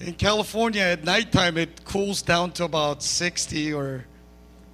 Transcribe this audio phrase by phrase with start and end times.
[0.00, 4.06] In California, at nighttime, it cools down to about 60 or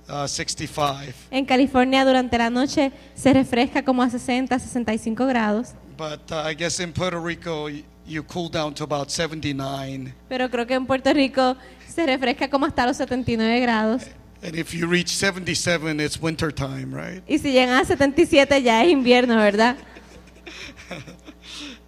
[0.08, 1.14] uh, 65.
[1.32, 5.74] En California durante la noche se refresca como a 60, 65 grados.
[5.96, 10.12] But uh, I guess in Puerto Rico, y- you cool down to about 79.
[10.28, 11.56] Pero creo que en Puerto Rico
[11.88, 14.02] se refresca como hasta los 79 grados.
[14.44, 17.22] And if you reach 77, it's winter time, right?
[17.26, 19.76] Y si llegan a 77 ya es invierno, ¿verdad?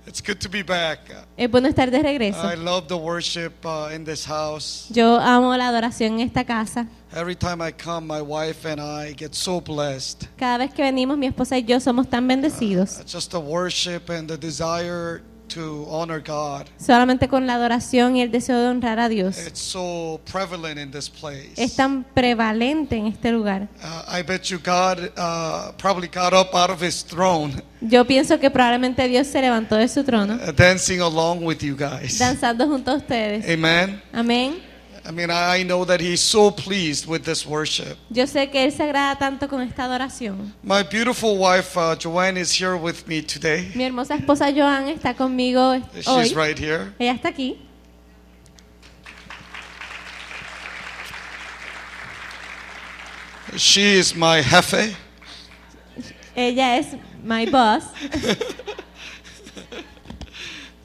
[0.08, 1.00] It's good to be back.
[1.36, 2.42] Es bueno estar de regreso.
[2.50, 4.86] I love the worship uh, in this house.
[4.90, 6.86] Yo amo la adoración en esta casa.
[7.12, 10.26] Every time I come, my wife and I get so blessed.
[10.38, 13.00] Cada vez que venimos, mi esposa y yo somos tan bendecidos.
[13.00, 16.66] Uh, Just the worship and the desire to honor God.
[16.78, 19.38] Solamente con la adoración y el deseo de honrar a Dios.
[19.46, 21.52] It's so prevalent in this place.
[21.56, 23.68] Es tan prevalente en este lugar.
[23.82, 28.40] Uh, I bet you God uh, probably got up out of his throne, Yo pienso
[28.40, 32.18] que probablemente Dios se levantó de su trono, uh, dancing along with you guys.
[32.18, 33.44] danzando junto a ustedes.
[33.48, 34.00] Amen.
[34.12, 34.67] Amén.
[35.08, 37.96] I mean, I know that he's so pleased with this worship.
[38.10, 40.52] Yo sé que Él se agrada tanto con esta adoración.
[40.62, 43.72] My beautiful wife, uh, Joanne, is here with me today.
[43.74, 46.34] Mi hermosa esposa Joan está conmigo She's hoy.
[46.34, 46.92] right here.
[46.98, 47.56] Ella está aquí.
[53.56, 54.94] She is my jefe.
[56.36, 56.94] Ella es
[57.24, 57.84] my boss.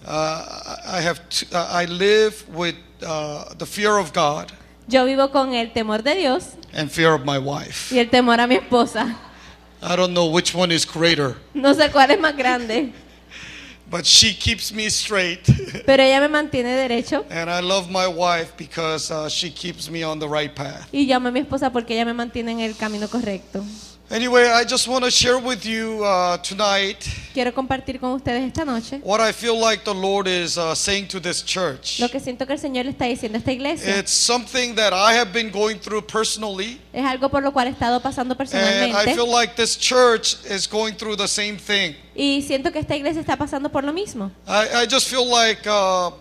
[0.06, 1.22] Uh, I have.
[1.30, 4.52] T- uh, I live with uh, the fear of God
[4.88, 7.90] Yo vivo con el temor de Dios and fear of my wife.
[7.92, 9.16] y el temor a mi esposa.
[9.81, 12.92] I don't know which one is greater, No sé cuál es más grande,
[13.90, 15.46] but she keeps me straight,
[15.86, 20.04] pero ella me mantiene derecho and I love my wife because uh, she keeps me
[20.04, 20.88] on the right path.
[20.92, 23.64] y yo amo a mi esposa porque ella me mantiene en el camino correcto.
[24.14, 28.64] Anyway, I just want to share with you uh, tonight Quiero compartir con ustedes esta
[28.64, 32.00] noche what I feel like the Lord is uh, saying to this church.
[32.00, 33.97] lo que siento que el Señor le está diciendo a esta iglesia.
[33.97, 37.72] It's something that I have been going through personally, Es algo por lo cual he
[37.72, 41.95] estado pasando and I feel like this church is going through the same thing.
[42.13, 44.30] y siento que esta iglesia está pasando por lo mismo.
[44.47, 46.12] I, I just feel like uh,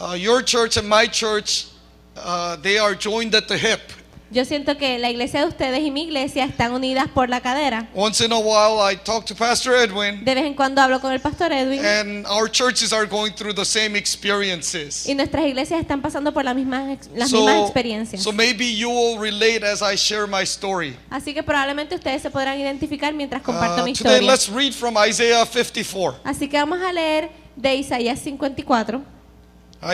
[0.00, 1.68] uh, your church and my church,
[2.16, 3.92] uh, they are joined at the hip.
[4.30, 7.88] Yo siento que la iglesia de ustedes y mi iglesia están unidas por la cadera.
[7.94, 11.12] Once in a while, I talk to Pastor Edwin, De vez en cuando hablo con
[11.12, 15.06] el pastor Edwin and our churches are going through the same experiences.
[15.06, 18.22] y nuestras iglesias están pasando por las mismas, las So, mismas experiencias.
[18.22, 20.96] so maybe you will relate as I share my story.
[21.10, 24.30] Así que probablemente ustedes se podrán identificar mientras comparto Uh, mi today, historia.
[24.32, 26.16] let's read from Isaiah 54.
[26.24, 29.00] Así que vamos a leer de Isaías 54.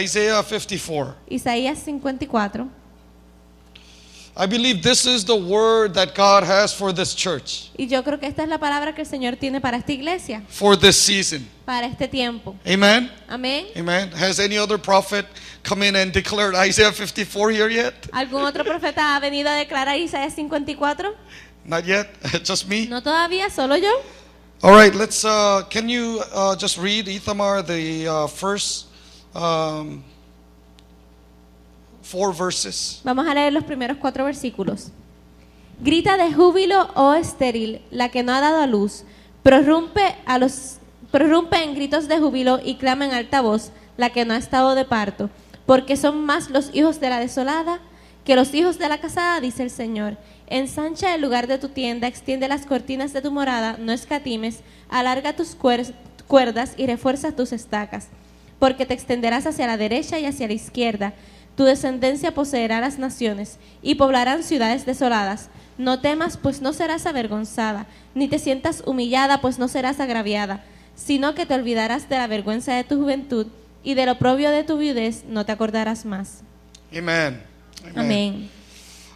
[0.02, 1.16] Isaiah 54.
[1.28, 2.68] Isaías 54.
[4.40, 8.18] I believe this is the word that God has for this church, Y yo creo
[8.18, 11.46] que esta es la palabra que el Señor tiene para esta iglesia, for this season.
[11.66, 12.56] para este tiempo.
[12.66, 13.10] Amen.
[13.28, 13.66] Amén.
[13.76, 14.10] Amen.
[14.12, 15.26] Has any other prophet
[15.62, 17.92] come in and declared Isaiah 54 here yet?
[18.12, 21.14] ¿Algún otro profeta ha venido a declarar Isaías 54?
[21.66, 22.08] Not yet.
[22.42, 22.86] Just me.
[22.86, 23.92] No todavía, solo yo.
[24.62, 24.94] All right.
[24.94, 25.22] Let's.
[25.22, 28.86] Uh, can you uh, just read Ithamar the uh, first
[29.34, 30.02] um,
[32.10, 33.00] four verses?
[33.04, 34.90] Vamos a leer los primeros cuatro versículos.
[35.82, 39.04] Grita de júbilo, oh estéril, la que no ha dado a luz.
[39.42, 40.76] Prorrumpe, a los,
[41.10, 44.74] prorrumpe en gritos de júbilo y clama en alta voz, la que no ha estado
[44.74, 45.30] de parto.
[45.66, 47.80] Porque son más los hijos de la desolada
[48.24, 50.18] que los hijos de la casada, dice el Señor.
[50.46, 54.60] Ensancha el lugar de tu tienda, extiende las cortinas de tu morada, no escatimes,
[54.90, 55.94] alarga tus cuer-
[56.26, 58.08] cuerdas y refuerza tus estacas.
[58.58, 61.14] Porque te extenderás hacia la derecha y hacia la izquierda.
[61.56, 65.50] Tu descendencia poseerá las naciones y poblarán ciudades desoladas.
[65.78, 71.34] No temas, pues no serás avergonzada, ni te sientas humillada, pues no serás agraviada, sino
[71.34, 73.46] que te olvidarás de la vergüenza de tu juventud
[73.82, 76.42] y del oprobio de tu viudez no te acordarás más.
[76.96, 77.42] Amen.
[77.96, 78.50] Amén.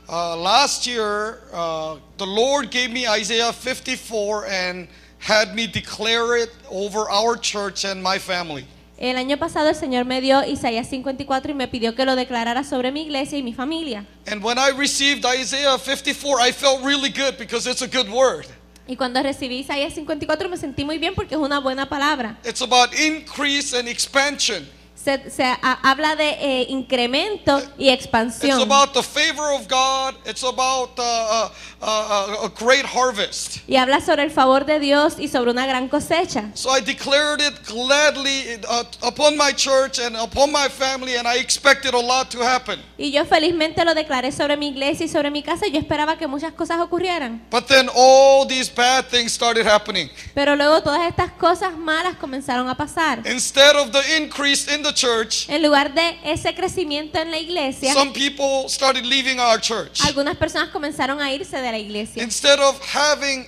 [0.09, 6.51] Uh, last year, uh, the Lord gave me Isaiah 54 and had me declare it
[6.71, 8.66] over our church and my family.
[8.97, 12.63] El año pasado el Señor me dio Isaías 54 y me pidió que lo declarara
[12.63, 14.07] sobre mi iglesia y mi familia.
[14.27, 18.47] And when I received Isaiah 54, I felt really good because it's a good word.
[18.86, 22.39] Y cuando recibí Isaías 54 me sentí muy bien porque es una buena palabra.
[22.45, 24.68] It's about increase and expansion.
[25.04, 28.60] Se, se ha- habla de eh, incremento y It's expansión.
[28.62, 30.15] about the favor of God.
[30.24, 31.51] It's about uh, uh,
[31.83, 33.59] uh, a great harvest.
[33.68, 36.51] Y habla sobre el favor de Dios y sobre una gran cosecha.
[36.54, 41.36] So I declared it gladly uh, upon my church and upon my family, and I
[41.39, 42.80] expected a lot to happen.
[42.97, 46.16] Y yo felizmente lo declaré sobre mi iglesia y sobre mi casa y yo esperaba
[46.16, 47.42] que muchas cosas ocurrieran.
[47.51, 50.09] But then all these bad things started happening.
[50.34, 53.21] Pero luego todas estas cosas malas comenzaron a pasar.
[53.27, 57.92] Instead of the increase in the church, En lugar de ese crecimiento en la iglesia,
[57.92, 60.00] some people started leaving our church.
[60.04, 62.22] algunas personas comenzaron a irse de la iglesia.
[62.22, 63.46] Instead of having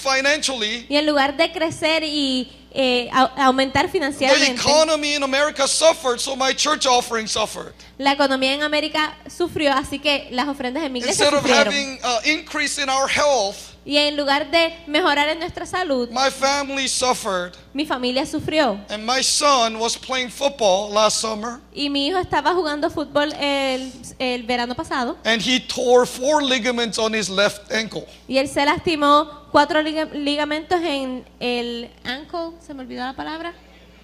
[0.00, 5.66] financially, Y en lugar de crecer y eh, au- aumentar the financieramente, economy in America
[5.66, 7.72] suffered, so my church offering suffered.
[7.98, 11.66] la economía en América sufrió, así que las ofrendas en mi iglesia Instead of sufrieron.
[11.74, 13.56] having uh, increase in our health,
[13.90, 17.52] Y en lugar de mejorar en nuestra salud, my family suffered.
[17.74, 18.78] mi familia sufrió.
[18.88, 23.90] And my son was playing football last summer, Y mi hijo estaba jugando fútbol el,
[24.20, 28.06] el verano pasado and he tore four ligaments on his left ankle.
[28.28, 33.52] y él se lastimó cuatro liga- ligamentos en el ankle, se me olvidó la palabra,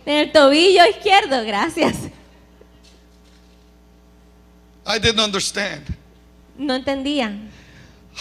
[0.04, 1.94] en el tobillo izquierdo, gracias.
[4.84, 5.82] I didn't understand.
[6.58, 7.30] No entendía.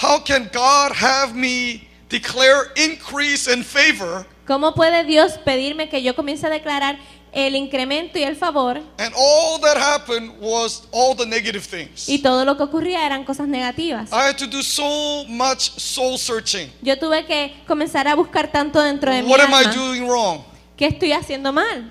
[0.01, 6.15] How can God have me declare increase and favor, ¿Cómo puede Dios pedirme que yo
[6.15, 6.97] comience a declarar
[7.31, 12.07] el incremento y el favor and all that happened was all the negative things?
[12.09, 14.11] y todo lo que ocurría eran cosas negativas?
[14.11, 16.69] I had to do so much soul searching.
[16.81, 20.43] Yo tuve que comenzar a buscar tanto dentro de mi What am I doing wrong?
[20.77, 21.89] ¿Qué estoy haciendo mal?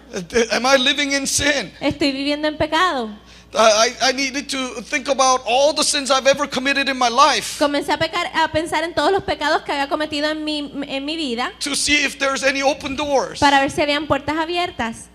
[0.53, 1.73] Am I living in sin?
[1.81, 3.09] Estoy viviendo en pecado.
[3.57, 7.57] I, I needed to think about all the sins I've ever committed in my life
[7.59, 11.05] Comencé a, pecar, a pensar en todos los pecados que había cometido en mi, en
[11.05, 13.39] mi vida to see if there's any open doors.
[13.39, 15.09] para ver si habían puertas abiertas.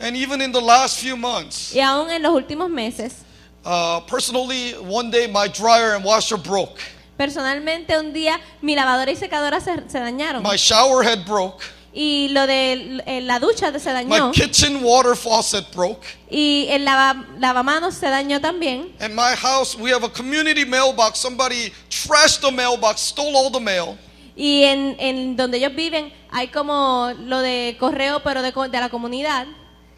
[0.00, 3.22] And even in the last few months, Y aún en los últimos meses,
[3.64, 6.80] uh, personally, one day my dryer and washer broke.
[7.16, 10.42] personalmente un día mi lavadora y secadora se, se dañaron.
[10.42, 11.62] My shower head broke.
[11.96, 14.28] Y lo de eh, la ducha se dañó.
[14.28, 16.04] My kitchen water faucet broke.
[16.28, 18.92] Y el lava, lavamanos se dañó también.
[19.00, 21.20] In my house, we have a community mailbox.
[21.20, 23.96] Somebody trashed the mailbox, stole all the mail.
[24.36, 28.88] Y en, en donde ellos viven hay como lo de correo, pero de, de la
[28.88, 29.46] comunidad,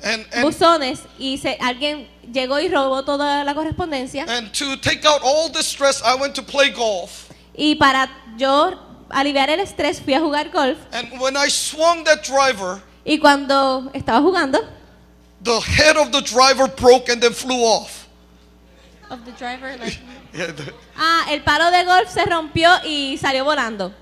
[0.02, 4.26] And, and, buzones, y se, alguien llegó y robó toda la correspondencia.
[4.28, 7.31] and to take out all the stress, I went to play golf.
[7.56, 10.79] Y para yo aliviar el estrés fui a jugar golf.
[10.93, 14.58] And when I swung that driver, Y cuando estaba jugando,
[15.43, 18.08] the head of the driver broke and then flew off.
[20.35, 23.93] Yeah, the- ah, el palo de golf se rompió y salió volando.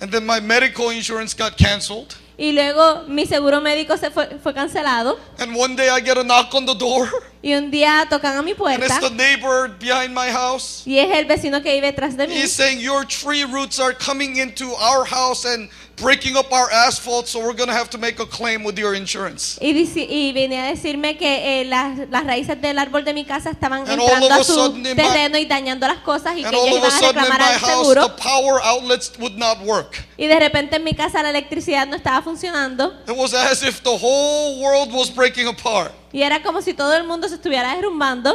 [0.00, 2.14] and then my medical insurance got canceled.
[2.38, 5.18] Y luego mi seguro médico se fue, fue cancelado.
[5.38, 7.08] And one day I get a knock on the door,
[7.46, 8.84] Y un día tocan a mi and puerta.
[8.86, 10.82] it's the neighbor behind my house.
[10.84, 12.34] Y es el vecino que vive detrás de mí.
[12.34, 15.68] He's saying your tree roots are coming into our house and
[16.02, 18.94] breaking up our asphalt, so we're going to have to make a claim with your
[18.94, 19.58] insurance.
[19.62, 23.24] Y, dici- y venía a decirme que eh, las, las raíces del árbol de mi
[23.24, 25.86] casa estaban And all entrando of a a su sudden in my- terreno y dañando
[25.86, 27.46] las cosas y que And ellos all of a iban a sudden in reclamar my
[27.54, 28.08] al house, seguro.
[28.08, 30.04] the power outlets would not work.
[30.18, 32.92] Y de repente en mi casa la electricidad no estaba funcionando.
[33.06, 35.92] It was as if the whole world was breaking apart.
[36.16, 38.30] Y era como si todo el mundo se estuviera derrumbando.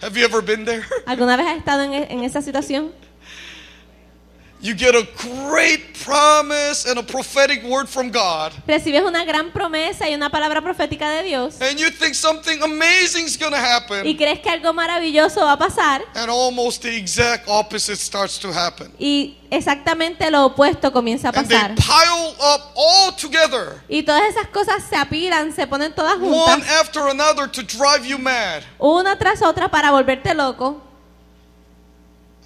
[0.00, 0.82] Have you ever been there?
[1.04, 2.90] ¿Alguna vez has estado en, e- en esa situación?
[4.60, 5.06] You get a
[5.48, 10.60] great promise and a prophetic word from God, Recibes una gran promesa y una palabra
[10.60, 11.60] profética de Dios.
[11.60, 15.52] and you think something amazing is going to Y happen, crees que algo maravilloso va
[15.52, 16.02] a pasar.
[16.16, 18.90] and almost the exact opposite starts to happen.
[18.98, 21.74] Y exactamente lo opuesto comienza a And they pasar.
[21.76, 26.68] pile up all together, Y todas esas cosas se apilan, se ponen todas one juntas,
[26.80, 28.64] after another, to drive you mad.
[28.80, 30.82] una tras otra para volverte loco.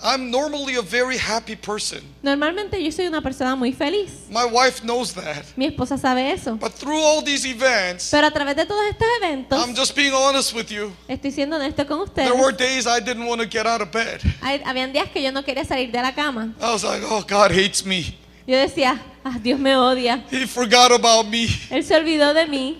[0.04, 2.00] I'm normally a very happy person.
[2.22, 4.26] Normalmente yo soy una persona muy feliz.
[4.30, 5.44] My wife knows that.
[5.56, 6.56] Mi esposa sabe eso.
[6.56, 10.12] But through all these events, Pero a través de todos estos eventos, I'm just being
[10.12, 10.92] honest with you.
[11.06, 12.28] estoy siendo honesto con ustedes.
[12.30, 14.20] There were days I didn't want to get out of bed.
[14.42, 16.52] Hay- habían días que yo no quería salir de la cama.
[16.60, 18.18] I was like, oh, God hates me.
[18.44, 20.24] Yo decía, ah, Dios me odia.
[20.30, 21.46] He forgot about me.
[21.70, 22.78] Él se olvidó de mí.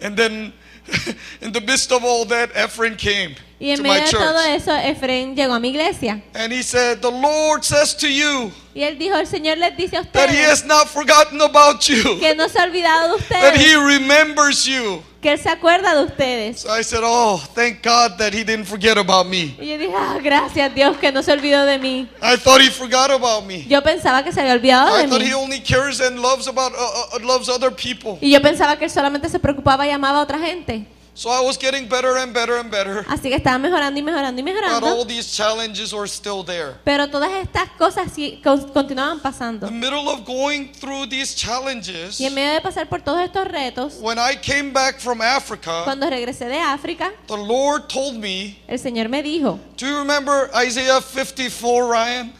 [0.00, 0.54] And then,
[1.42, 4.42] in the midst of all that, Ephraim came Y en to medio my de todo
[4.42, 4.56] church.
[4.56, 6.22] eso, Efraín llegó a mi iglesia.
[6.34, 9.96] And he said, The Lord says to you, Y él dijo, el Señor les dice
[9.96, 13.24] a that He ustedes has not forgotten about you, que no se ha olvidado de
[13.28, 15.02] that He ustedes, remembers you.
[15.22, 16.60] que Él se acuerda de ustedes.
[16.60, 19.56] So I said, Oh, thank God that He didn't forget about me.
[19.58, 22.06] Y yo dije, ah, gracias Dios que no se olvidó de mí.
[22.20, 23.64] I thought He forgot about me.
[23.66, 25.28] Yo pensaba que se había olvidado I de thought mí.
[25.28, 28.18] He only cares and loves about uh, uh, loves other people.
[28.20, 30.84] Y yo pensaba que Él solamente se preocupaba y amaba a otra gente.
[31.16, 33.04] So I was getting better and better and better.
[33.08, 34.80] Así que estaba mejorando y mejorando y mejorando.
[34.80, 36.74] But all these challenges were still there.
[36.84, 39.68] Pero todas estas cosas sí con- continuaban pasando.
[39.68, 43.20] In the middle of going through these challenges, Y en medio de pasar por todos
[43.20, 48.16] estos retos, when I came back from Africa, cuando regresé de África, the Lord told
[48.16, 52.32] me, el Señor me dijo, Do you remember Isaiah 54, Ryan?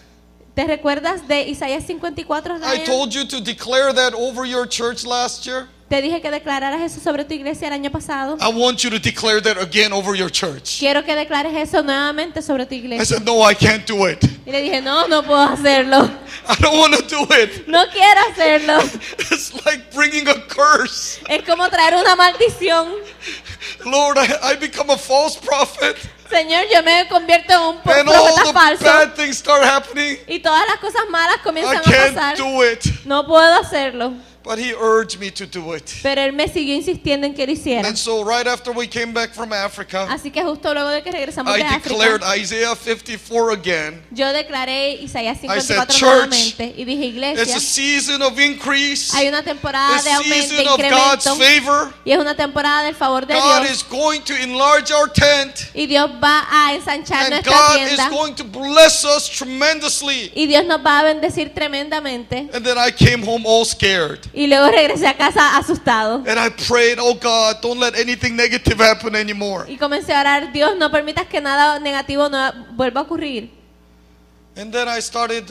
[0.56, 2.64] ¿te recuerdas de Isaías 54, Ryan?
[2.64, 5.68] I told you to declare that over your church last year.
[5.88, 8.38] Te dije que declararas eso sobre tu iglesia el año pasado.
[8.40, 10.78] I want you to declare that again over your church.
[10.78, 13.04] Quiero que declares eso nuevamente sobre tu I iglesia.
[13.04, 14.24] said, No, I can't do it.
[14.46, 16.04] Y le dije, no, no puedo hacerlo.
[16.48, 17.68] I don't want to do it.
[17.68, 18.78] No quiero hacerlo.
[19.30, 21.20] It's like bringing a curse.
[21.28, 22.88] Es como traer una maldición.
[23.84, 25.96] Lord, I, I become a false prophet,
[26.30, 28.84] Señor, yo me convierto en un and all profeta falso.
[28.84, 30.16] bad things start happening.
[30.26, 32.36] Y todas las cosas malas I comienzan a can't pasar.
[32.38, 32.84] do it.
[33.04, 34.14] No puedo hacerlo.
[34.44, 35.90] But he urged me to do it.
[36.02, 37.88] Pero él me siguió insistiendo en que lo hiciera.
[37.88, 41.10] And so, right after we came back from Africa, Así que justo luego de que
[41.10, 44.02] regresamos I de declared África, Isaiah 54 again.
[44.10, 48.38] yo declaré Isaías I said, 54 "Church, nuevamente y dije, It's iglesia, a season of
[48.38, 51.94] increase, hay una temporada a de aumento, de season of God's incremento favor.
[52.04, 55.70] y es una temporada del favor de God Dios is going to enlarge our tent,
[55.74, 60.30] y Dios va a ensanchar and nuestra God is tienda going to bless us tremendously.
[60.34, 62.50] y Dios nos va a bendecir tremendamente.
[62.52, 64.20] And then I came home all scared.
[64.34, 68.80] Y luego regresé a casa asustado And I prayed, oh God, don't let anything negative
[68.82, 69.64] happen anymore.
[69.70, 73.50] y comencé a orar, Dios, no permitas que nada negativo no vuelva a ocurrir.
[74.56, 75.44] And then I started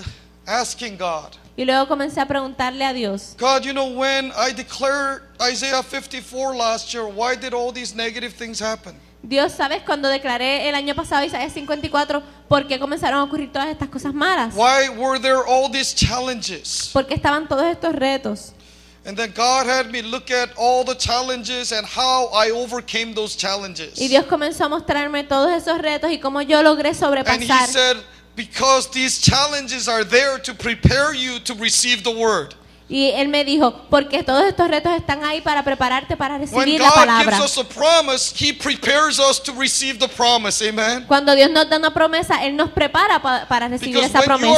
[0.46, 5.22] asking God, Y luego comencé a preguntarle a Dios, God, you know, when I declared
[5.42, 8.96] Isaiah 54 last year, why did all these negative things happen?
[9.22, 13.70] Dios, ¿sabes cuando declaré el año pasado Isaías 54 por qué comenzaron a ocurrir todas
[13.70, 14.54] estas cosas malas?
[14.56, 16.90] Why were there all these challenges?
[16.92, 18.52] Porque estaban todos estos retos.
[19.06, 23.36] And then God had me look at all the challenges and how I overcame those
[23.36, 24.00] challenges.
[24.00, 27.34] Y Dios comenzó a mostrarme todos esos retos y cómo yo logré sobrepasar.
[27.34, 27.98] And He said,
[28.36, 32.56] because these challenges are there to prepare you to receive the word.
[32.90, 36.92] Y Él me dijo, porque todos estos retos están ahí para prepararte para recibir la
[36.92, 37.38] palabra.
[37.38, 40.62] gives us a promise, He prepares us to receive the promise.
[40.68, 41.06] Amen.
[41.08, 44.54] Cuando Dios nos da una promesa, Él nos prepara pa- para recibir Because esa promesa.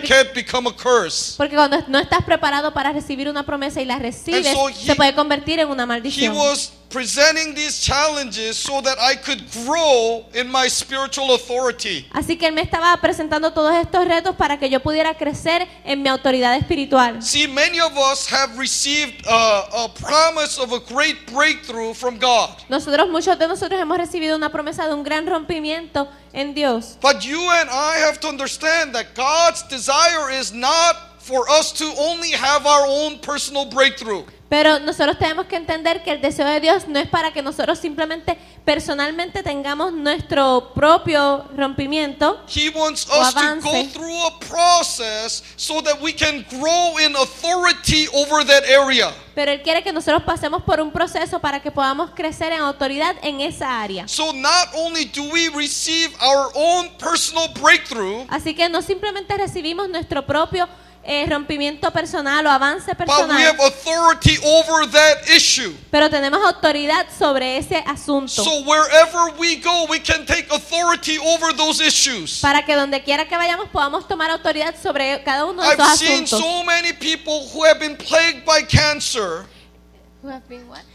[0.00, 1.34] Porque- can't become a curse.
[1.36, 4.94] Porque cuando no estás preparado para recibir una promesa y la recibes, so he- se
[4.96, 6.36] puede convertir en una He maldición.
[6.36, 12.06] was presenting these challenges so that I could grow in my spiritual authority.
[12.12, 16.02] Así que Él me estaba presentando todos estos retos para que yo pudiera crecer en
[16.02, 17.22] mi autoridad espiritual.
[17.22, 22.50] See, many of us have received a promise of a great breakthrough from God.
[22.68, 26.98] Nosotros, muchos de nosotros hemos recibido una promesa de un gran rompimiento en Dios.
[27.00, 31.84] But you and I have to understand that God's desire is not for us to
[31.98, 34.24] only have our own personal breakthrough.
[34.48, 37.78] Pero nosotros tenemos que entender que el deseo de Dios no es para que nosotros
[37.78, 43.62] simplemente personalmente tengamos nuestro propio rompimiento, He wants O us to avance.
[43.64, 49.12] go through a process so that we can grow in authority over that area.
[49.36, 53.14] pero Él quiere que nosotros pasemos por un proceso para que podamos crecer en autoridad
[53.22, 54.08] en esa área.
[54.08, 59.88] So not only do we receive our own personal breakthrough, Así que no simplemente recibimos
[59.88, 60.68] nuestro propio
[61.02, 65.72] eh, rompimiento personal o avance but we have personal, authority over that issue.
[65.90, 68.44] pero tenemos autoridad sobre ese asunto.
[68.44, 72.40] So wherever we go, we can take authority over those issues.
[72.40, 75.98] Para que donde quiera que vayamos podamos tomar autoridad sobre cada uno de I've esos
[75.98, 76.40] seen asuntos.
[76.40, 79.46] so many people who have been plagued by cancer,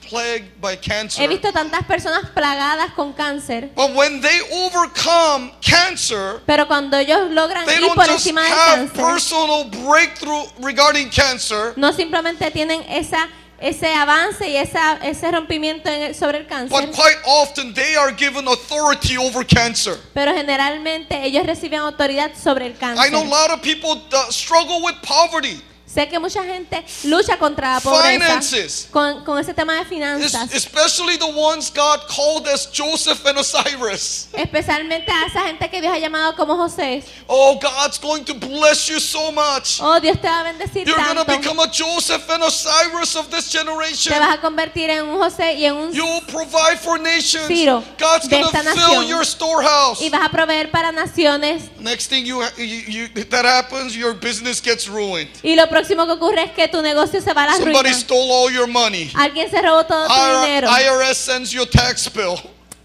[0.10, 1.22] plagued by cancer.
[1.24, 7.32] He visto tantas personas plagadas con cáncer, But when they overcome cancer, pero cuando ellos
[7.32, 11.92] logran they ir don't por just encima del have cáncer, personal breakthrough regarding cancer, no
[11.94, 13.28] simplemente tienen esa
[13.58, 17.96] ese avance y esa, ese rompimiento en el- sobre el cáncer, but quite often they
[17.96, 19.98] are given authority over cancer.
[20.14, 22.76] pero generalmente ellos reciben autoridad sobre el I
[23.10, 23.28] know a cáncer.
[23.30, 25.62] lot of people struggle with poverty.
[25.96, 28.88] Sé que mucha gente lucha contra la pobreza Finances.
[28.92, 34.28] con, con ese tema de finanzas, especially the ones God called as Joseph and Osiris.
[34.34, 37.02] especialmente a esa gente que Dios ha llamado como José.
[37.28, 39.80] Oh, God's going to bless you so much.
[39.80, 41.24] Oh, Dios te va a bendecir You're tanto.
[41.24, 44.12] become a Joseph and Osiris of this generation.
[44.12, 47.48] Te vas a convertir en un José y en un You'll provide for nations.
[47.48, 49.08] Ciro God's de going to esta fill nación.
[49.08, 50.02] your storehouse.
[50.02, 51.70] y vas a proveer para naciones.
[51.80, 55.30] Next thing you, you, you that happens, your business gets ruined.
[55.42, 57.94] Y lo próximo que ocurre es que tu negocio se va a la Somebody ruina.
[57.98, 59.12] stole all your money.
[59.16, 62.38] Alguien se robó todo tu dinero IRS sends you tax bill.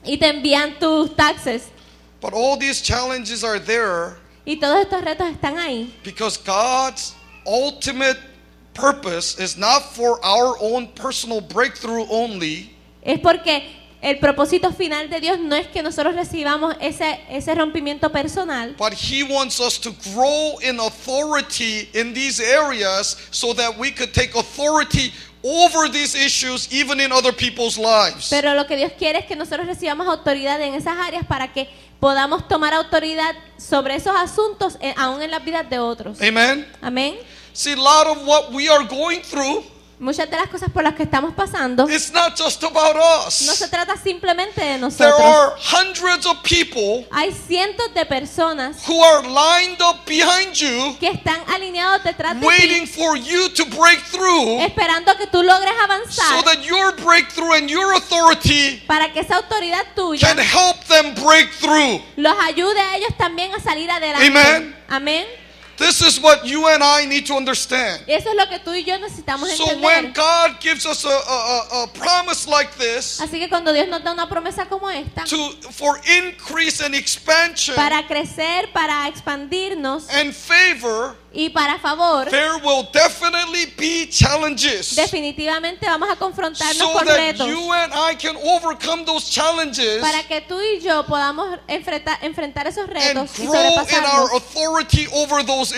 [0.05, 1.69] y te envían tus taxes.
[2.21, 4.17] But all these challenges are there
[4.47, 5.93] Y todos estos retos están ahí.
[6.03, 7.15] because God's
[7.47, 8.19] ultimate
[8.75, 13.63] purpose is not for our own personal breakthrough only, Es porque
[14.03, 18.93] el propósito final de Dios no es que nosotros recibamos ese, ese rompimiento personal, but
[18.93, 24.35] He wants us to grow in authority in these areas so that we could take
[24.35, 28.29] authority over these issues even in other people's lives.
[28.31, 31.69] pero lo que Dios quiere es que nosotros recibamos autoridad en esas áreas para que
[31.99, 36.21] podamos tomar autoridad sobre esos asuntos eh, aún en las vidas de otros.
[36.23, 36.67] Amen?
[36.81, 37.17] Amén.
[37.53, 39.65] See, a lot of what we are going through
[40.01, 43.65] Muchas de las cosas por las que estamos pasando is not just about no se
[43.65, 43.71] us.
[43.71, 45.21] trata simplemente de There nosotros.
[45.21, 51.11] are hundreds of people Hay cientos de personas who are lined up behind you que
[51.11, 55.75] están alineados detrás de waiting ti, for you to break through esperando que tú logres
[55.77, 60.83] so avanzar that your breakthrough and your authority para que esa autoridad tuya can help
[60.87, 62.01] them break through.
[62.17, 64.27] los ayude a ellos también a salir adelante.
[64.27, 64.77] Amen.
[64.89, 65.27] Amén.
[65.81, 68.03] This is what you and I need to understand.
[68.07, 70.13] Eso es lo que tú y yo necesitamos So when entender.
[70.13, 74.05] God gives us a, a, a- a promise like this Así que cuando Dios nos
[74.05, 80.35] da una promesa como esta, to for increase and expansion para crecer, para expandirnos and
[80.35, 84.97] favor, y para favor, there will definitely be challenges.
[84.97, 87.47] definitivamente vamos a confrontarnos So con that retos.
[87.47, 92.67] you and I can overcome those challenges Para que tú y yo podamos enfrentar, enfrentar
[92.67, 94.31] esos retos y sobrepasarlos.
[95.13, 95.73] over those.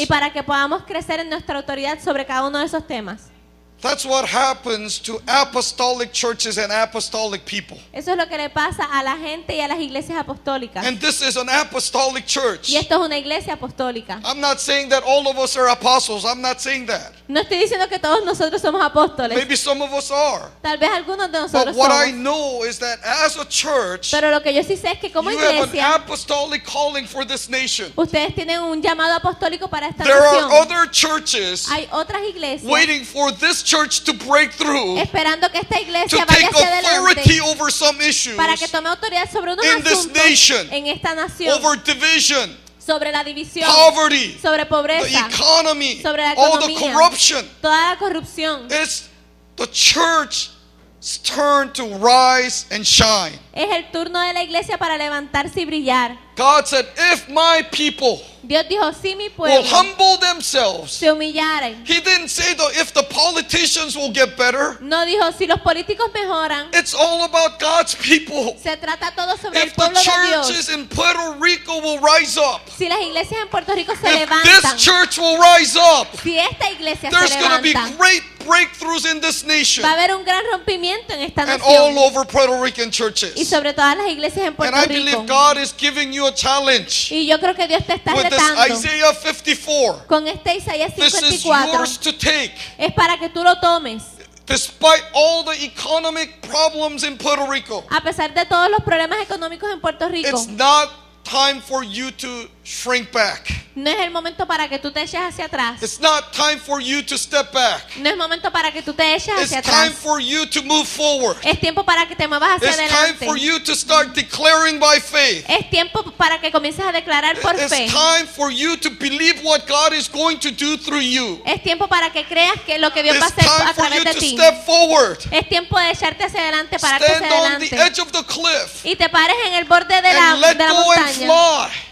[0.00, 3.30] Y para que podamos crecer en nuestra autoridad sobre cada uno de esos temas.
[3.80, 7.78] That's what happens to apostolic churches and apostolic people.
[7.92, 10.84] Eso es lo que le pasa a la gente y a las iglesias apostólicas.
[10.84, 12.70] And this is an apostolic church.
[12.70, 14.20] Y esto es una iglesia apostólica.
[14.24, 16.24] I'm not saying that all of us are apostles.
[16.24, 17.12] I'm not saying that.
[17.28, 19.36] No estoy diciendo que todos nosotros somos apóstoles.
[19.36, 20.50] Maybe some of us are.
[20.62, 24.30] Tal vez algunos de nosotros But what I know is that as a church, Pero
[24.30, 27.48] lo que yo sí sé es que como you have an apostolic calling for this
[27.48, 27.92] nation.
[27.96, 33.04] ustedes tienen un llamado apostólico para esta There are other churches Hay otras iglesias waiting
[33.04, 37.20] for this church to break through esperando que esta to iglesia take vaya hacia authority
[37.20, 40.86] adelante over some issues, para que tome autoridad sobre unos in this asuntos nation, en
[40.86, 46.58] esta nación, over division, sobre la división, poverty, sobre the pobreza, economy, sobre la all
[46.58, 46.92] the economía.
[46.94, 47.44] corruption.
[47.60, 48.66] toda la corrupción.
[48.70, 49.08] It's
[49.56, 53.38] the church's turn to rise and shine.
[53.52, 56.27] Es el turno de la iglesia para levantarse y brillar.
[56.38, 61.84] God said, If my people Dios dijo, si mi will humble themselves, se humillaren.
[61.84, 64.78] He didn't say though if the politicians will get better.
[64.80, 68.56] No dijo, si los políticos mejoran, It's all about God's people.
[68.56, 70.46] se trata todo sobre el If the pueblo de Dios.
[70.48, 74.28] churches in Puerto Rico will rise up, Si las iglesias en Puerto Rico se if
[74.28, 78.22] levantan, this church will rise up, si esta iglesia there's se going to be great
[78.48, 81.98] breakthroughs in this nation va a haber un gran rompimiento en esta and all nación
[81.98, 83.48] over Puerto Rican y churches.
[83.48, 84.92] sobre todas las iglesias en And Puerto I Rico.
[84.94, 88.30] believe God is giving you a challenge Y yo creo que Dios te está with
[88.30, 90.06] this Isaiah 54.
[90.08, 91.72] con este Isaías This is 54.
[91.72, 92.54] yours to take.
[92.78, 94.02] Es para que tú lo tomes.
[94.46, 99.70] Despite all the economic problems in Puerto Rico, A pesar de todos los problemas económicos
[99.70, 100.88] en Puerto Rico, it's not
[101.22, 103.48] time for you to shrink back.
[103.74, 105.82] no es el momento para que tú te eches hacia atrás.
[105.82, 107.96] It's not time for you to step back.
[107.96, 109.98] No es momento para que tú te eches It's hacia time atrás.
[110.02, 111.38] for you to move forward.
[111.44, 113.24] Es tiempo para que te muevas hacia It's time adelante.
[113.24, 115.46] for you to start declaring by faith.
[115.48, 117.86] Es tiempo para que comiences a declarar por It's fe.
[117.88, 121.40] time for you to believe what God is going to do through you.
[121.46, 123.74] Es tiempo para que creas que lo que Dios va a It's hacer time a
[123.74, 124.36] for través you de to ti.
[124.36, 125.18] step forward.
[125.30, 127.76] Es tiempo de echarte hacia adelante, pararte hacia Stand on the adelante.
[127.86, 130.64] edge of the cliff Y te pares en el borde de la, and let de
[130.64, 131.68] la go and montaña.
[131.68, 131.87] fly.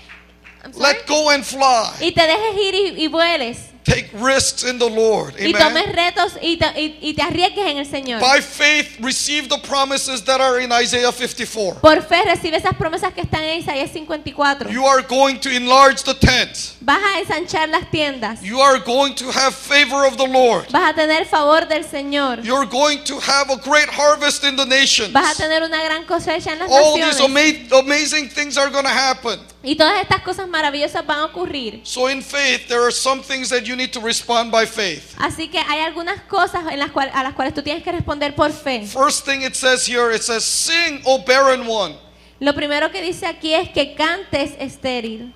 [0.76, 1.92] Let go and fly.
[2.00, 3.58] Y te dejes ir y, y vueles.
[3.84, 5.34] Take risks in the Lord.
[5.38, 5.94] Y tomes Amen.
[5.94, 8.20] retos y te, y- y te arriesgues en el Señor.
[8.20, 11.76] By faith, receive the promises that are in Isaiah 54.
[11.80, 14.68] Por fe recibe esas promesas que están en Isaías 54.
[14.72, 16.74] You are going to enlarge the tent.
[16.80, 18.42] Vas a ensanchar las tiendas.
[18.42, 20.66] You are going to have favor of the Lord.
[20.72, 22.44] Vas a tener favor del Señor.
[22.44, 25.12] You're going to have a great harvest in the nations.
[25.12, 28.84] Vas a tener una gran cosecha en las All these ama- amazing things are going
[28.84, 29.38] to happen.
[29.68, 31.80] Y todas estas cosas maravillosas van a ocurrir.
[31.82, 35.16] So in faith, there are some things that you need to respond by faith.
[35.18, 38.32] Así que hay algunas cosas en las cual- a las cuales tú tienes que responder
[38.36, 38.86] por fe.
[38.86, 41.96] First thing it says here, it says, Sing, O barren one.
[42.38, 45.34] Lo primero que dice aquí es que cantes estéril.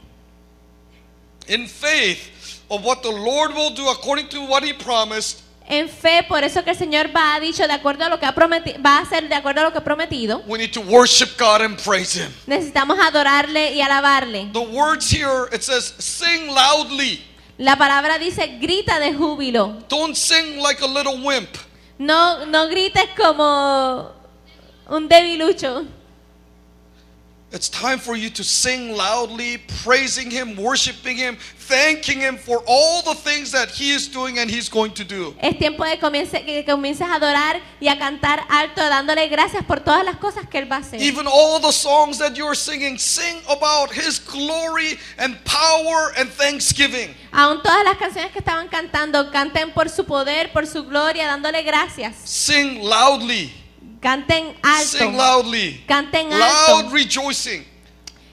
[1.48, 2.20] In faith
[2.68, 6.64] of what the Lord will do according to what He promised, En fe, por eso
[6.64, 9.02] que el Señor va a dicho de acuerdo a lo que ha prometido, va a
[9.02, 10.42] hacer de acuerdo a lo que ha prometido.
[10.46, 12.32] we need to worship God and praise Him.
[12.46, 14.50] Necesitamos adorarle y alabarle.
[14.52, 17.24] The words here, it says, Sing loudly.
[17.58, 19.76] La palabra dice grita de júbilo.
[19.88, 21.50] Don't sing like a little wimp.
[21.98, 24.10] No, no grites como
[24.88, 25.84] un debilucho.
[27.52, 33.02] It's time for you to sing loudly, praising Him, worshiping Him, thanking Him for all
[33.02, 35.34] the things that He is doing and He's going to do.
[35.40, 39.80] Es tiempo de comience- que comiences a adorar y a cantar alto, dándole gracias por
[39.80, 41.00] todas las cosas que Él va a hacer.
[41.02, 47.16] Even all the songs that you're singing, sing about His glory and power and thanksgiving.
[47.32, 51.64] Aún todas las canciones que estaban cantando, canten por su poder, por su gloria, dándole
[51.64, 52.14] gracias.
[52.24, 53.52] Sing loudly.
[54.00, 55.80] Canten Sing loudly.
[55.86, 57.64] Canten Loud rejoicing.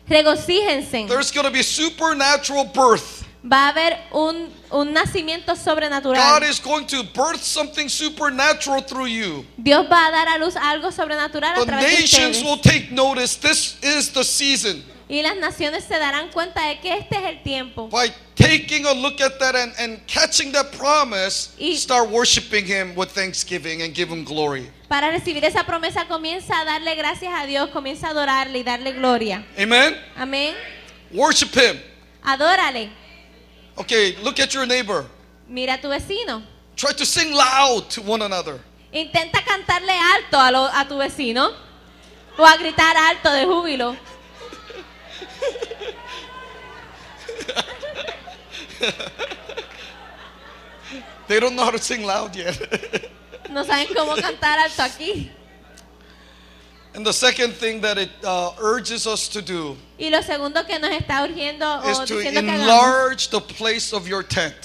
[0.09, 1.07] Regocíjense.
[1.07, 3.25] There's going to be a supernatural birth.
[3.43, 6.41] Va a haber un, un nacimiento God sobrenatural.
[6.49, 9.45] is going to birth something supernatural through you.
[9.61, 12.43] Dios va a dar a luz algo sobrenatural a The través de nations ustedes.
[12.43, 13.35] will take notice.
[13.37, 14.83] This is the season.
[15.09, 17.87] Y las naciones se darán cuenta de que este es el tiempo.
[17.89, 22.95] By taking a look at that and, and catching that promise, Y- start worshiping Him
[22.95, 24.69] with thanksgiving and give Him glory.
[24.87, 28.93] Para recibir esa promesa comienza a darle gracias a Dios, comienza a adorarle y darle
[28.93, 29.45] gloria.
[29.59, 29.97] Amen?
[30.15, 30.55] Amén.
[31.11, 31.79] Worship Him.
[32.23, 32.89] Adórale.
[33.75, 35.05] Okay, look at your neighbor.
[35.47, 36.41] Mira a tu vecino.
[36.75, 38.59] Try to sing loud to one another.
[38.93, 41.51] Intenta cantarle alto a, lo- a tu vecino
[42.37, 43.95] o a gritar alto de júbilo.
[51.27, 52.57] They don't know how to sing loud yet.
[53.49, 55.29] No saben cómo cantar alto aquí.
[56.95, 60.79] and the second thing that it uh, urges us to do Y lo segundo que
[60.79, 64.55] nos está urgiendo is o to diciendo que hagamos enlarge the place of your tent.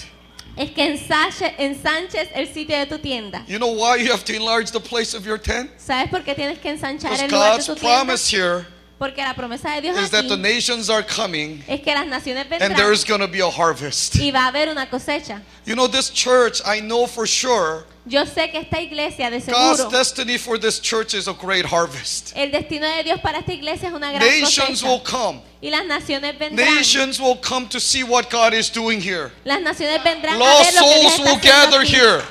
[0.56, 3.44] es que ensanche- ensanches el sitio de tu tienda.
[3.46, 5.70] You know why you have to enlarge the place of your tent?
[5.78, 7.96] ¿Sabes por qué tienes que ensanchar Because el lugar de God's tu tienda?
[8.04, 8.66] promise here
[9.02, 12.06] Porque la promesa de Dios is that the aquí nations are coming es que las
[12.06, 14.14] naciones and vendrán there's going to be a harvest.
[14.14, 15.42] y va a haber una cosecha.
[15.64, 19.78] You know, this church, I know for sure, Yo sé que esta iglesia de God's
[19.78, 22.32] seguro, destiny for this church is a great harvest.
[22.36, 25.42] el destino de Dios para esta iglesia es una gran Nations will come.
[25.60, 26.76] Y las naciones vendrán.
[26.76, 29.32] Nations will come to see what God is doing here.
[29.44, 31.96] Las naciones vendrán a Lost ver lo que Dios souls está will haciendo gather aquí.
[31.96, 32.22] here.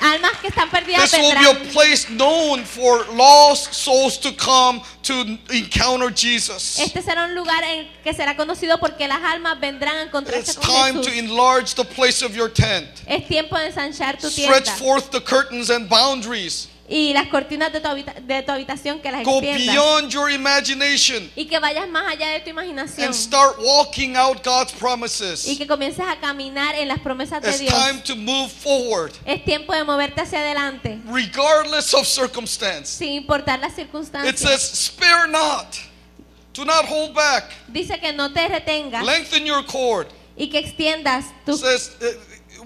[0.00, 4.80] Almas que están perdidas This will be a place known for lost souls to come
[5.02, 6.78] to encounter Jesus.
[6.78, 10.56] Este será un lugar en que será conocido porque las almas vendrán a encontrarse It's
[10.56, 12.88] con time to enlarge the place of your tent.
[13.06, 16.68] Es tiempo de ensanchar tu Stretch tienda forth the curtains and boundaries.
[16.90, 20.30] Y las cortinas de tu, habita- de tu habitación que las Go extiendas beyond your
[20.30, 24.76] imagination y que vayas más allá de tu imaginación and start walking out God's y
[24.78, 25.44] promises.
[25.58, 27.74] que comiences a caminar en las promesas de It's Dios.
[27.74, 32.86] time to move forward, Es tiempo de moverte hacia adelante regardless of circumstance.
[32.88, 34.40] sin importar las It circunstancias.
[34.40, 35.76] says, Spare not,
[36.54, 40.06] do not hold back, Dice que no te retengas lengthen your cord.
[40.36, 42.06] y que extiendas It tu says, uh,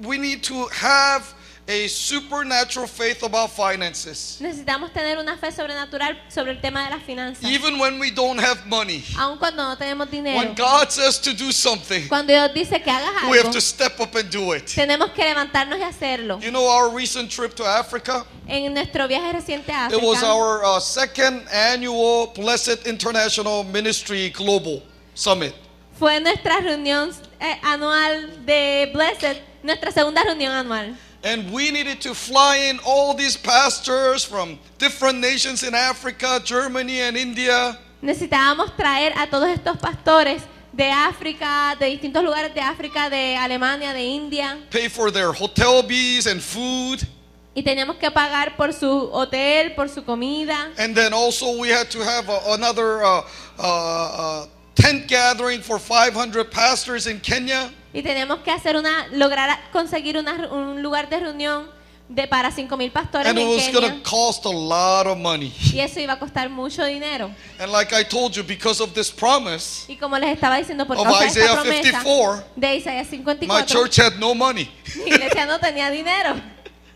[0.07, 1.23] We need to have
[1.69, 4.39] a supernatural faith about finances.
[4.41, 7.45] Necesitamos tener una fe sobrenatural sobre el tema de las finanzas.
[7.45, 10.39] Even when we don't have money, Aun cuando no tenemos dinero.
[10.39, 13.61] when God says to do something, Cuando Dios dice que hagas we have algo, to
[13.61, 14.67] step up and do it.
[14.67, 16.41] tenemos que levantarnos y hacerlo.
[16.43, 18.27] You know our recent trip to Africa?
[18.49, 24.31] En nuestro viaje reciente a It was África, our uh, second annual Blessed International Ministry
[24.31, 24.83] Global
[25.15, 25.55] Summit.
[25.97, 30.97] fue nuestra reunión eh, anual de Blessed, nuestra segunda reunión anual.
[31.25, 37.01] And we needed to fly in all these pastors from different nations in Africa, Germany,
[37.01, 37.79] and India.
[38.03, 43.93] Necesitábamos traer a todos estos pastores de África, de distintos lugares de África, de Alemania,
[43.93, 47.07] de India, Pay for their hotel fees and food.
[47.55, 50.73] y teníamos que pagar por su hotel, por su comida.
[50.79, 53.23] And then also we had to have a, another uh,
[53.59, 54.47] uh, uh,
[54.83, 57.71] tent gathering for 500 pastors in Kenya.
[57.95, 61.69] Y teníamos que hacer una, lograr conseguir una- un lugar de reunión
[62.09, 64.03] de para 5.000 pastores And it was going Kenia.
[64.03, 65.53] to cost a lot of money.
[65.73, 67.31] Y eso iba a costar mucho dinero.
[67.59, 70.97] And like I told you, because of this promise Y como les estaba diciendo por
[70.99, 73.09] of causa de esta promesa 54, de Isaías
[73.47, 74.71] my church had no money.
[74.97, 76.41] mi iglesia no tenía dinero.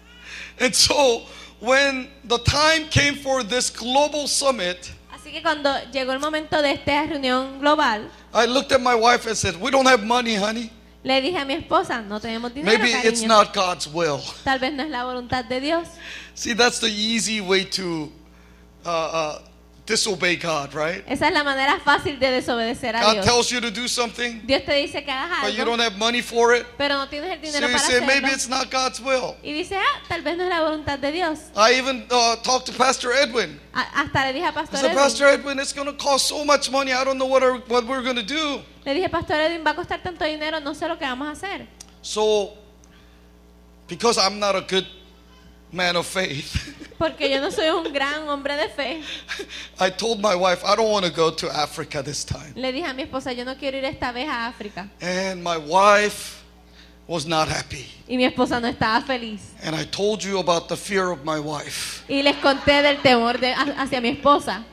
[0.61, 1.22] And so
[1.61, 4.90] when the time came for this global summit,
[5.37, 9.37] que cuando llegó el momento de esta reunión global, I looked at my wife and
[9.37, 10.70] said, We don't have money, honey.
[11.03, 13.29] Le dije a mi esposa, no tenemos dinero, Maybe it's cariño.
[13.29, 14.20] not God's will.
[14.44, 15.88] Tal vez no es la voluntad de Dios.
[16.35, 18.11] See, that's the easy way to
[18.85, 19.38] uh, uh,
[19.87, 21.05] disobey God, right?
[21.07, 23.25] Esa es la manera fácil de desobedecer a God Dios.
[23.25, 25.96] tells you to do something, Dios te dice que hagas but you algo, don't have
[25.96, 26.66] money for it.
[26.77, 28.33] pero no tienes el So dinero you para say, maybe hacerlo.
[28.35, 29.37] it's not God's will.
[29.44, 31.38] Y dice, ah, tal vez no es la voluntad de Dios.
[31.57, 33.61] I even uh, talked to Pastor Edwin.
[33.75, 36.27] A- hasta le dije a I Pastor said, Edwin, Pastor Edwin, it's going to cost
[36.27, 36.92] so much money.
[36.92, 38.61] I don't know what, are, what we're going to do.
[38.85, 41.33] le dije, Pastor Edwin, va a costar tanto dinero, no sé lo que vamos a
[41.46, 41.66] hacer.
[42.03, 42.53] So,
[43.87, 44.87] because I'm not a good
[45.77, 49.03] man of faith, Porque yo no soy un gran hombre de fe.
[49.79, 52.55] I told my wife, I don't want to go to Africa this time.
[52.57, 54.89] Le dije a mi esposa, yo no quiero ir esta vez a África.
[55.03, 56.43] And my wife
[57.07, 57.87] was not happy.
[58.09, 59.53] Y mi esposa no estaba feliz.
[59.62, 62.05] And I told you about the fear of my wife.
[62.09, 64.65] Y les conté del temor de, hacia mi esposa.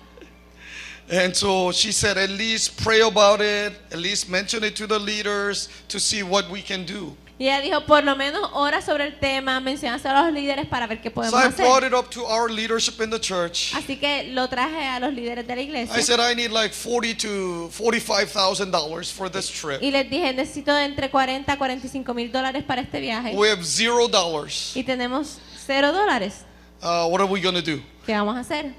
[1.11, 4.97] And so she said, at least pray about it, at least mention it to the
[4.97, 7.17] leaders to see what we can do.
[7.43, 10.87] Y ella dijo, por lo menos ora sobre el tema, mencionáselo a los líderes para
[10.87, 11.87] ver qué So podemos I brought hacer.
[11.87, 13.73] it up to our leadership in the church.
[13.75, 16.01] Así que lo traje a los líderes de la I iglesia.
[16.01, 19.81] said I need like forty to forty-five thousand dollars for this trip.
[19.83, 23.35] Y les dije, necesito de entre 40 a 45 mil dólares para este viaje.
[23.35, 24.71] We have zero dollars.
[24.73, 26.45] Y tenemos cero dólares.
[26.81, 27.81] Uh, what are we gonna do?
[28.05, 28.73] ¿Qué vamos a hacer?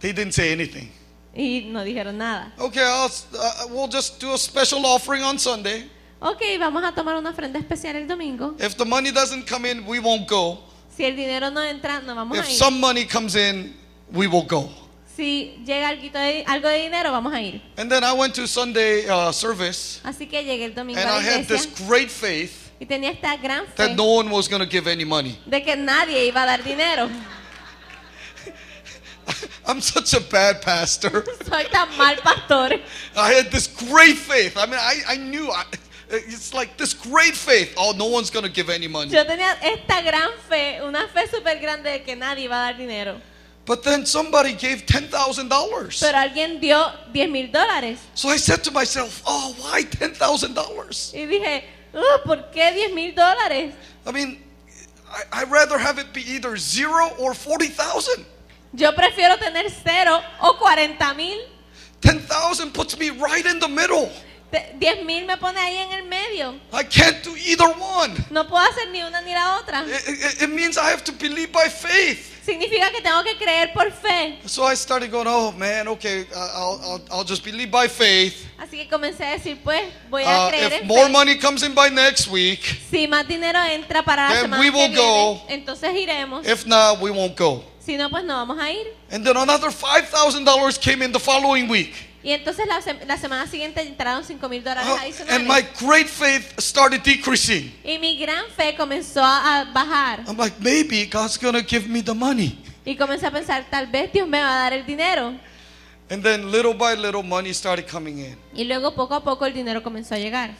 [0.00, 0.92] They didn't say anything.
[1.34, 2.52] Y no dijeron nada.
[2.58, 5.84] Okay, I'll, uh, we'll just do a special offering on Sunday.
[6.26, 8.54] Ok, vamos a tomar una ofrenda especial el domingo.
[8.58, 10.58] If the money doesn't come in, we won't go.
[10.96, 12.56] Si el dinero no entra, no vamos If a ir.
[12.56, 13.74] some money comes in,
[14.10, 14.70] we will go.
[15.14, 17.60] Si llega alguito de- algo de dinero, vamos a ir.
[17.76, 21.12] And then I went to Sunday uh, service, Así que llegué el domingo and a
[21.12, 24.48] I la had this great faith y tenía esta gran fe that no one was
[24.48, 25.38] going to give any money.
[25.44, 27.10] de que nadie iba a dar dinero.
[29.66, 31.22] I'm such a bad pastor.
[31.46, 32.80] Soy tan mal pastor.
[33.16, 34.56] I had this great faith.
[34.56, 35.64] I mean, I, I knew I,
[36.16, 37.74] it's like this great faith.
[37.76, 39.10] Oh, no one's going to give any money.
[39.10, 42.78] Yo tenía esta gran fe, una fe súper grande de que nadie iba a dar
[42.78, 43.20] dinero.
[43.66, 46.00] But then somebody gave $10,000.
[46.00, 47.98] Pero alguien dio 10 mil dólares.
[48.14, 51.14] So I said to myself, oh, why $10,000?
[51.14, 53.72] Y dije, "Uh, ¿por qué 10 mil dólares?
[54.06, 54.42] I mean,
[55.10, 58.26] I, I'd rather have it be either zero or 40,000.
[58.74, 61.38] Yo prefiero tener cero o 40 mil.
[62.02, 64.10] 10,000 puts me right in the middle.
[64.54, 66.54] Te- 10 mil me pone ahí en el medio.
[66.72, 68.14] I can't do either one.
[68.30, 69.82] No puedo hacer ni una ni la otra.
[69.84, 72.30] It, it- it means I have to believe by faith.
[72.44, 74.38] Significa que tengo que creer por fe.
[74.46, 78.46] So I started going, oh man, okay, I'll, I'll, I'll just believe by faith.
[78.58, 81.10] Así que comencé a decir, pues voy a Uh, creer if en more fe.
[81.12, 84.70] money comes in by next week, Si más dinero entra para la Then semana we
[84.70, 85.42] que will viene, go.
[85.48, 86.46] entonces iremos.
[86.46, 87.64] if not, we won't go.
[87.80, 88.86] Si no, pues no vamos a ir.
[89.10, 91.94] And then another $5,000 came in the following week.
[92.24, 95.30] Y entonces la, la semana siguiente entraron 5 mil dólares adicionales.
[95.30, 97.70] and my great faith started decreasing.
[97.84, 100.24] Y mi gran fe comenzó a bajar.
[100.26, 102.58] I'm like, maybe God's to give me the money.
[102.86, 105.34] Y comencé a pensar, tal vez Dios me va a dar el dinero.
[106.10, 108.38] And then little by little, money started coming in.
[108.54, 110.50] Y luego poco a poco el dinero comenzó a llegar.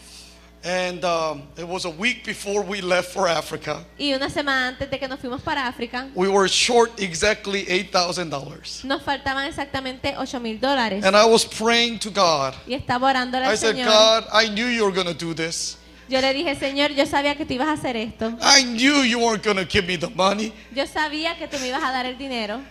[0.64, 3.84] And um, it was a week before we left for Africa.
[3.98, 8.84] Y una semana antes de que nos fuimos para África, We were short exactly $8,000.
[8.84, 11.04] nos faltaban exactamente 8 mil dólares.
[11.04, 12.54] And I was praying to God.
[12.66, 15.76] Y estaba orándole I al said, God, I knew you were going to do this.
[16.08, 18.34] Yo le dije, Señor, yo sabía que tú ibas a hacer esto.
[18.40, 20.50] I knew you weren't going to give me the money.
[20.74, 22.62] Yo sabía que tú me ibas a dar el dinero.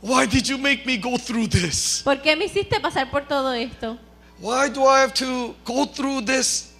[0.00, 2.02] Why did you make me go through this?
[2.04, 3.98] ¿Por qué me hiciste pasar por todo esto?
[4.38, 6.72] Why do I have to go through this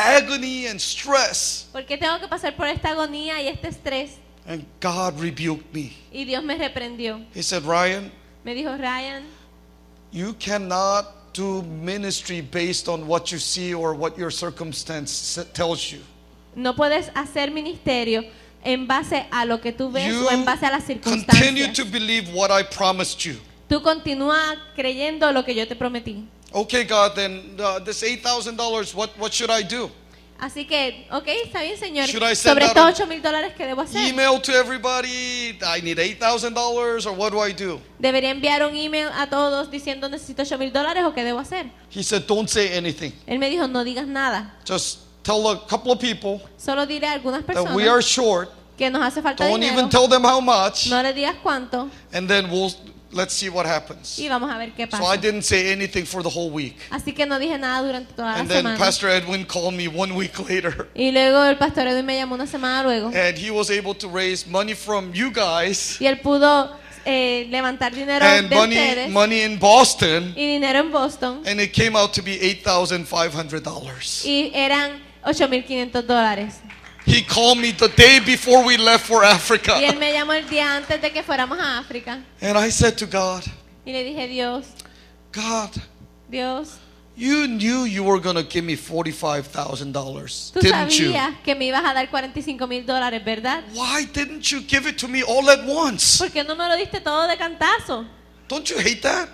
[0.00, 1.66] agony and stress?
[1.72, 4.18] ¿Por qué tengo que pasar por esta agonía y este estrés?
[4.46, 5.92] And God rebuked me.
[6.12, 7.24] Y Dios me reprendió.
[7.34, 8.10] He said, Ryan,
[8.44, 9.24] Me dijo, Ryan,
[10.10, 16.00] you cannot do ministry based on what you see or what your circumstance tells you.
[16.56, 18.24] no puedes hacer ministerio
[18.64, 21.76] en base a lo que tú ves You o en base a las continue circunstancias.
[21.76, 23.38] to believe what I promised you.
[23.68, 26.26] Tú continúa creyendo lo que yo te prometí.
[26.52, 29.90] Okay, God, then uh, this $8,000, what, what should I do?
[30.40, 32.06] Así que, ok, está bien, Señor.
[32.06, 34.08] Should I send Sobre out estos an 8 mil dólares que debo hacer.
[34.08, 37.78] Email to everybody, I need $8,000, or what do I do?
[37.98, 41.70] ¿Debería enviar un email a todos diciendo necesito 8 mil dólares o qué debo hacer?
[41.90, 43.12] He said, don't say anything.
[43.26, 44.54] Él me dijo, no digas nada.
[44.64, 48.48] Just tell a couple of people Solo diré a algunas that we are short.
[48.78, 49.74] que nos hace falta Don't dinero.
[49.74, 50.88] even tell them how much.
[50.88, 52.72] No le digas cuánto And then we'll
[53.12, 54.18] let's see what happens.
[54.18, 56.76] y vamos a ver qué So I didn't say anything for the whole week.
[56.90, 58.78] Así que no dije nada durante toda la And then semana.
[58.78, 60.88] Pastor Edwin called me one week later.
[60.94, 64.08] Y luego el pastor Edwin me llamó una semana luego And he was able to
[64.08, 69.10] raise money from you guys y él pudo eh, levantar dinero and de money, ustedes
[69.10, 74.24] money in Boston, y dinero en Boston and it came out to be $8,500.
[74.24, 76.60] y eran 8.500 dólares.
[77.06, 79.72] He called me the day before we left for Africa.
[79.80, 82.96] Y él me llamó el día antes de que fuéramos a África And I said
[82.98, 83.44] to God,
[83.84, 84.66] y le dije, Dios,
[85.32, 85.70] God,
[86.28, 86.78] Dios,
[87.16, 91.12] you knew you were going to give me $45,000, tú didn't you?
[91.12, 93.64] sabías que me ibas a dar 45 mil dólares, ¿verdad?
[93.74, 96.18] Why didn't you give it to me all at once?
[96.18, 98.06] ¿Por qué no me lo diste todo de cantazo?
[98.48, 99.28] Don't you hate that?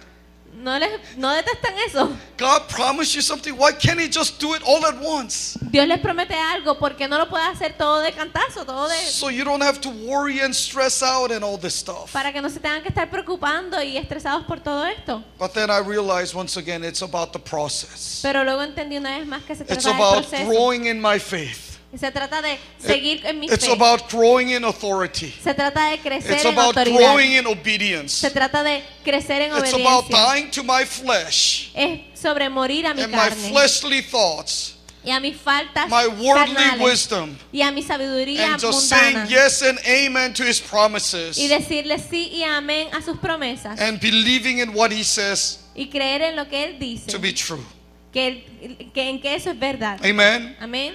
[0.59, 2.09] ¿No, les, no detestan eso?
[2.39, 3.53] God promised you something.
[3.57, 5.59] Why can't He just do it all at once?
[5.71, 8.65] Dios les promete algo, ¿por qué no lo puede hacer todo de cantazo?
[8.65, 12.11] Todo de, So you don't have to worry and stress out and all this stuff.
[12.13, 15.23] para que no se tengan que estar preocupando y estresados por todo esto.
[15.39, 18.21] But then I realized once again it's about the process.
[18.23, 20.47] Pero luego entendí una vez más que se It's trata del about proceso.
[20.51, 21.66] growing in my faith.
[21.99, 23.73] Se trata de seguir en mi It's fe.
[23.73, 25.33] about growing in authority.
[25.43, 26.99] Se trata de crecer It's en about autoridad.
[26.99, 28.15] growing in obedience.
[28.21, 30.35] Se trata de crecer en It's about obediencia.
[30.35, 35.11] dying to my flesh Es sobre morir a mi and my carne fleshly thoughts, y
[35.13, 39.31] a mis faltas my worldly carnales wisdom, y a mi sabiduría and just saying mundana.
[39.31, 43.79] yes and amen to His promises Y decirle sí y amén a sus promesas.
[43.81, 47.07] and believing in what He says y creer en lo que Él dice.
[47.11, 47.65] to be true.
[48.13, 50.01] que, él- que en que eso es verdad.
[50.05, 50.57] Amen.
[50.59, 50.95] Amén.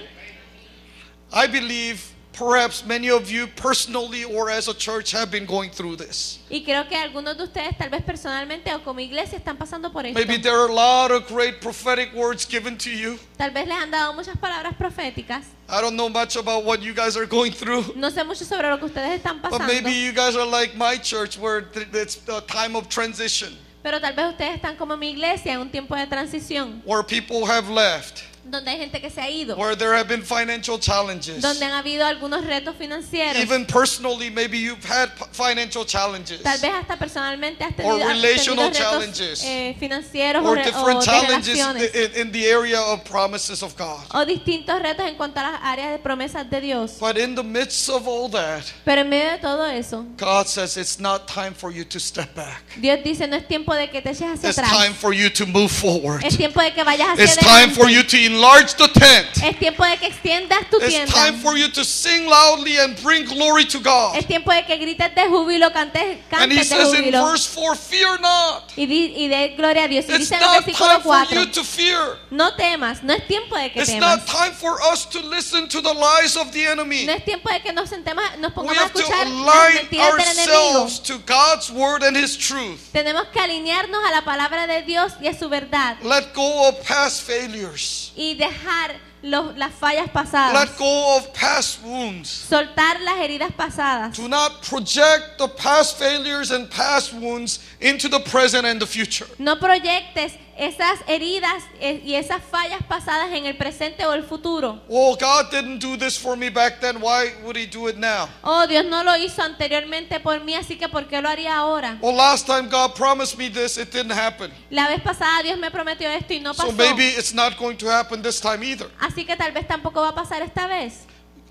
[1.32, 5.96] I believe perhaps many of you personally or as a church have been going through
[5.96, 6.38] this.
[6.50, 10.04] Y creo que algunos de ustedes, tal vez personalmente o como iglesia, están pasando por
[10.04, 10.18] esto.
[10.18, 13.18] Maybe there are a lot of great prophetic words given to you.
[13.38, 15.44] Tal vez les han dado muchas palabras proféticas.
[15.68, 17.94] I don't know much about what you guys are going through.
[17.96, 19.58] No sé mucho sobre lo que ustedes están pasando.
[19.58, 24.00] But maybe you guys are like my church where it's a time of transition, Pero
[24.00, 27.68] tal vez ustedes están como mi iglesia en un tiempo de transición, where people have
[27.68, 31.40] left, donde hay gente que se ha ido, where there have been financial challenges.
[31.40, 33.36] donde han habido algunos retos financieros.
[33.40, 38.00] Even personally, maybe you've had financial challenges Tal vez hasta personalmente has Or tenido, has
[38.02, 39.44] tenido relational retos challenges.
[39.44, 44.00] eh, financieros or re- different o challenges in, in the area of promises of God.
[44.12, 46.98] o distintos retos en cuanto a las áreas de promesas de Dios.
[46.98, 50.76] But in the midst of all that, Pero en medio de todo eso, God says
[50.76, 52.62] it's not time for you to step back.
[52.80, 54.70] Dios dice, no es tiempo de que te eches hacia It's atrás.
[54.70, 56.24] time for you to move forward.
[56.24, 59.26] Es tiempo de que vayas hacia It's time for you to enlarge the tent.
[59.42, 63.24] Es tiempo de que extiendas tu It's time for you to sing loudly and bring
[63.26, 64.16] glory to God.
[64.16, 67.74] Es tiempo de que grites de júbilo, cantes, And he de says in verse 4,
[67.74, 68.72] fear not.
[68.76, 70.06] Y, di- y de gloria a Dios.
[70.08, 72.18] Y It's dice en el not versículo time for 4, you to fear.
[72.30, 74.18] no temas, no es tiempo de que It's temas.
[74.18, 77.04] not time for us to listen to the lies of the enemy.
[77.06, 79.56] No es tiempo de que nos sentemos, nos We pongamos a have to escuchar las
[79.56, 80.68] align mentiras del enemigo.
[80.72, 82.80] ourselves to God's word and his truth.
[82.92, 85.96] Tenemos que alinearnos a la palabra de Dios y a su verdad.
[86.02, 88.12] Let go of past failures.
[88.22, 90.54] Y dejar los- las fallas pasadas.
[90.54, 92.28] Let go of past wounds.
[92.48, 94.16] Soltar las heridas pasadas.
[94.16, 99.26] Do not project the past failures and past wounds into the present and the future.
[99.38, 104.82] No proyectes esas heridas eh, y esas fallas pasadas en el presente o el futuro.
[104.88, 106.96] Well, God didn't do this for me back then.
[107.00, 108.28] Why would He do it now?
[108.42, 111.98] Oh, Dios no lo hizo anteriormente por mí, así que ¿por qué lo haría ahora?
[112.00, 114.52] Well, last time God promised me this, it didn't happen.
[114.70, 116.68] La vez pasada Dios me prometió esto y no pasó.
[116.68, 118.88] So maybe it's not going to happen this time either.
[119.00, 121.06] Así que tal vez tampoco va a pasar esta vez.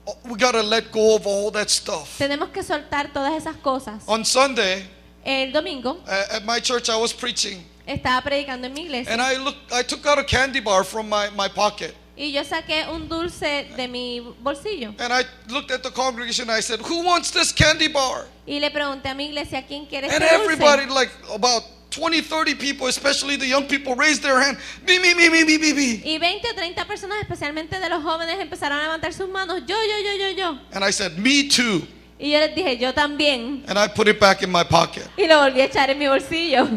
[0.06, 2.18] Oh, We got to let go of all that stuff.
[2.18, 4.04] Tenemos que soltar todas esas cosas.
[4.08, 4.84] On Sunday,
[5.24, 9.22] El domingo uh, at my church, I was preaching, estaba predicando en mi iglesia and
[9.22, 9.72] I looked.
[9.72, 13.68] I took out a candy bar from my, my pocket, y yo saqué un dulce
[13.78, 16.50] de mi bolsillo and I looked at the congregation.
[16.50, 20.08] I said, "Who wants this candy bar?" y le pregunté a mi iglesia quién quiere
[20.10, 20.96] And este everybody, dulce.
[20.96, 24.58] like about 20, 30 people, especially the young people, raised their hand.
[24.88, 26.02] Me, me, me, me, me, me, me.
[26.06, 29.62] Y 20 o 30 personas, especialmente de los jóvenes, empezaron a levantar sus manos.
[29.68, 30.60] Yo, yo, yo, yo, yo.
[30.74, 31.86] And I said, "Me too."
[32.22, 33.64] Y yo les dije, yo también.
[33.68, 35.08] And I put it back in my pocket.
[35.18, 36.68] Y lo volví a echar en mi bolsillo.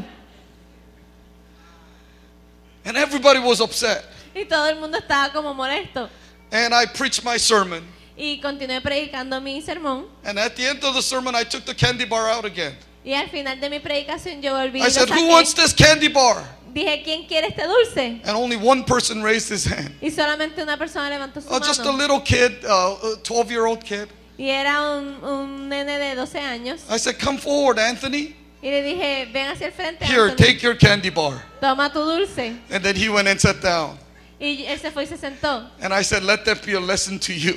[2.86, 4.06] And everybody was upset.
[4.34, 6.08] Y todo el mundo estaba como molesto.
[6.50, 7.86] And I preached my sermon.
[8.16, 10.06] Y continué predicando mi sermón.
[10.24, 12.74] And at the end of the sermon, I took the candy bar out again.
[13.04, 16.42] Y al final de mi predicación yo volví I said, Who wants this candy bar?
[16.72, 18.22] Dije, ¿quién quiere este dulce?
[18.24, 19.94] And only one person raised his hand.
[20.00, 23.66] Y solamente una persona levantó su Oh, just a little kid, uh, a 12 year
[23.66, 24.08] old kid.
[24.36, 26.80] Y era un, un nene de 12 años.
[26.90, 28.34] I said, Come forward, Anthony.
[28.62, 30.04] Y le dije, ven hacia el frente.
[30.06, 30.36] Here, Anthony.
[30.36, 31.42] take your candy bar.
[31.60, 32.56] Toma tu dulce.
[32.70, 33.98] And then he went and sat down.
[34.44, 35.70] Y él se fue y se sentó.
[35.80, 37.54] And I said, Let that be a lesson to you.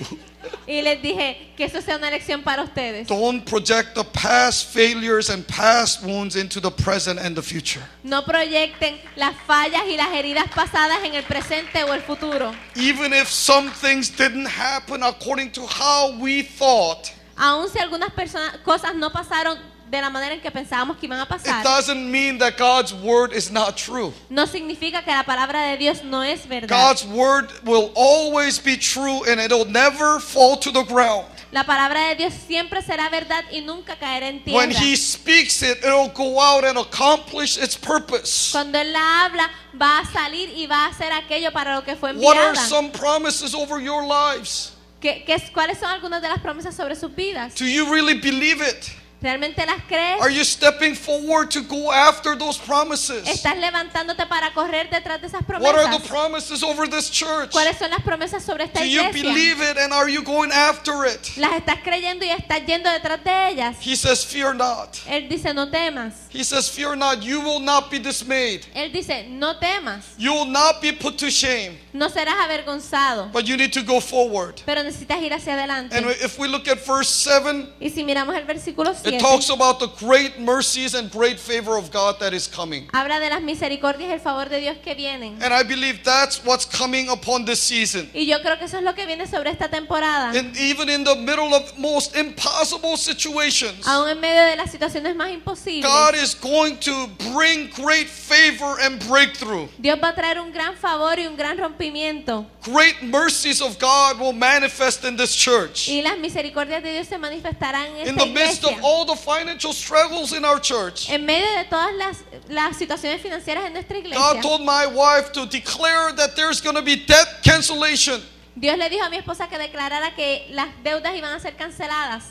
[0.65, 3.07] Y les dije que eso sea una lección para ustedes.
[3.07, 7.81] Don't project the past failures and past wounds into the present and the future.
[8.03, 12.53] No proyecten las fallas y las heridas pasadas en el presente o el futuro.
[12.75, 18.57] Even if some things didn't happen according to how we thought, Aun si algunas personas,
[18.63, 22.37] cosas no pasaron de la manera en que pensábamos que iban a it doesn't mean
[22.37, 24.13] that God's word is not true.
[24.29, 26.69] no significa que la palabra de Dios no es verdad.
[26.69, 31.25] God's word will always be true and it'll never fall to the ground.
[31.51, 34.57] La palabra de Dios siempre será verdad y nunca caerá en tierra.
[34.57, 34.71] When.
[34.71, 38.51] He speaks it, it'll go out and accomplish its purpose.
[38.51, 41.95] Cuando Él la habla, va a salir y va a hacer aquello para lo que
[41.95, 44.73] fue What are some promises over your lives?
[44.99, 47.55] ¿Qué- qué es- ¿Cuáles son algunas de las promesas sobre sus vidas?
[47.55, 48.96] Do you really believe it?
[49.19, 50.21] ¿Realmente las crees?
[50.21, 53.27] Are you stepping forward to go after those promises?
[53.27, 56.07] ¿Estás levantándote para correr detrás de esas What are the promesas?
[56.07, 57.49] promises over this church?
[57.51, 59.23] ¿Cuáles son las promesas sobre esta Do you iglesia?
[59.23, 61.35] believe it and are you going after it?
[61.37, 63.75] ¿Las estás creyendo y estás yendo detrás de ellas?
[63.81, 64.97] He says, Fear not.
[65.07, 66.13] Él dice, no temas.
[66.29, 67.23] He says, Fear not.
[67.23, 68.67] You will not be dismayed.
[68.75, 70.03] Él dice, no temas.
[70.19, 71.79] You will not be put to shame.
[71.91, 73.31] No serás avergonzado.
[73.31, 74.61] But you need to go forward.
[74.63, 75.95] Pero necesitas ir hacia adelante.
[75.97, 79.49] And if we look at verse 7, Y si miramos el versículo it 7, talks
[79.49, 82.87] about the great mercies and great favor of God that is coming.
[82.93, 85.41] habla de las misericordias y el favor de Dios que vienen.
[85.41, 88.09] And I believe that's what's coming upon this season.
[88.13, 90.31] Y yo creo que eso es lo que viene sobre esta temporada.
[90.37, 95.15] And even in the middle of most impossible situations, Aún en medio de las situaciones
[95.15, 99.67] más imposibles, God is going to bring great favor and breakthrough.
[99.77, 102.45] Dios va a traer un gran favor y un gran rompimiento.
[102.63, 105.87] Great mercies of God will manifest in this church.
[105.87, 108.89] Y las misericordias de Dios se manifestarán en In esta the midst of iglesia.
[108.97, 113.65] All the financial struggles in our church, En medio de todas las, las situaciones financieras
[113.65, 117.27] en nuestra iglesia, God told my wife to declare that there's going to be debt
[117.43, 118.21] cancellation.
[118.59, 122.23] Dios le dijo a mi esposa que declarara que las deudas iban a ser canceladas.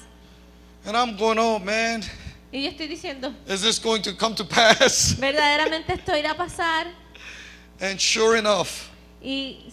[0.84, 2.02] And I'm going, oh man,
[2.52, 5.14] Y yo estoy diciendo, is this going to come to pass?
[5.18, 6.86] verdaderamente esto irá a pasar.
[7.80, 8.90] And sure enough,
[9.22, 9.70] Y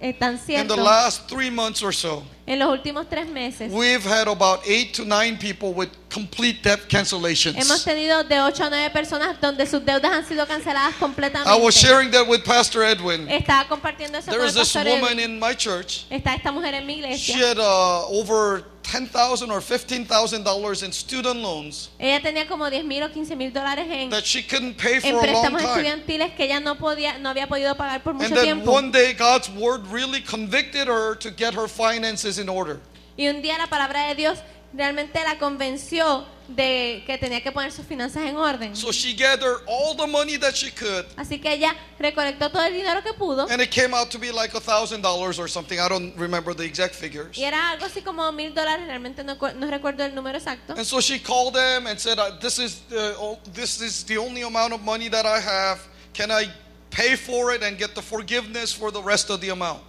[0.00, 4.60] in the last three months or so, en los últimos tres meses, we've had about
[4.66, 7.84] eight to nine people with complete debt hemos cancellations.
[7.84, 11.50] tenido de 8 a 9 personas donde sus deudas han sido canceladas completamente.
[11.50, 13.26] I was sharing that with Pastor Edwin.
[13.28, 15.18] Estaba compartiendo eso There con is el this woman Edwin.
[15.18, 16.04] in my church.
[16.10, 17.34] Está esta mujer en mi iglesia.
[17.34, 22.46] She had uh, over ten thousand or fifteen thousand dollars in student loans Ella tenía
[22.46, 25.12] como 10 mil o 15 mil dólares en, that she couldn't pay en for a
[25.14, 25.70] long préstamos time.
[25.70, 28.70] estudiantiles que ella no podía, no había podido pagar por mucho And then tiempo.
[28.72, 32.80] one day, God's word really convicted her to get her finances in order.
[33.18, 34.38] Y un día la palabra de Dios
[34.76, 38.76] realmente la convenció de que tenía que poner sus finanzas en orden.
[38.76, 42.72] So she gathered all the money that she could, Así que ella recolectó todo el
[42.74, 45.80] dinero que pudo and it came out to be like a thousand dollars or something.
[45.80, 47.36] I don't remember the exact figures.
[47.36, 50.74] y era algo así como mil dólares, realmente no, cu- no recuerdo el número exacto.
[50.74, 54.18] And so she called them and said, uh, "This is the, oh, this is the
[54.18, 55.80] only amount of money that I have.
[56.14, 56.48] Can I
[56.90, 59.82] pay for it and get the forgiveness for the rest of the amount?"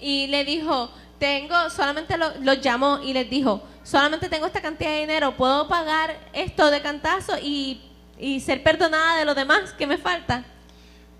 [0.00, 0.88] Y le dijo,
[1.20, 5.68] tengo, solamente lo- los llamó y les dijo, solamente tengo esta cantidad de dinero, puedo
[5.68, 7.80] pagar esto de cantazo y,
[8.18, 10.44] y ser perdonada de lo demás que me falta.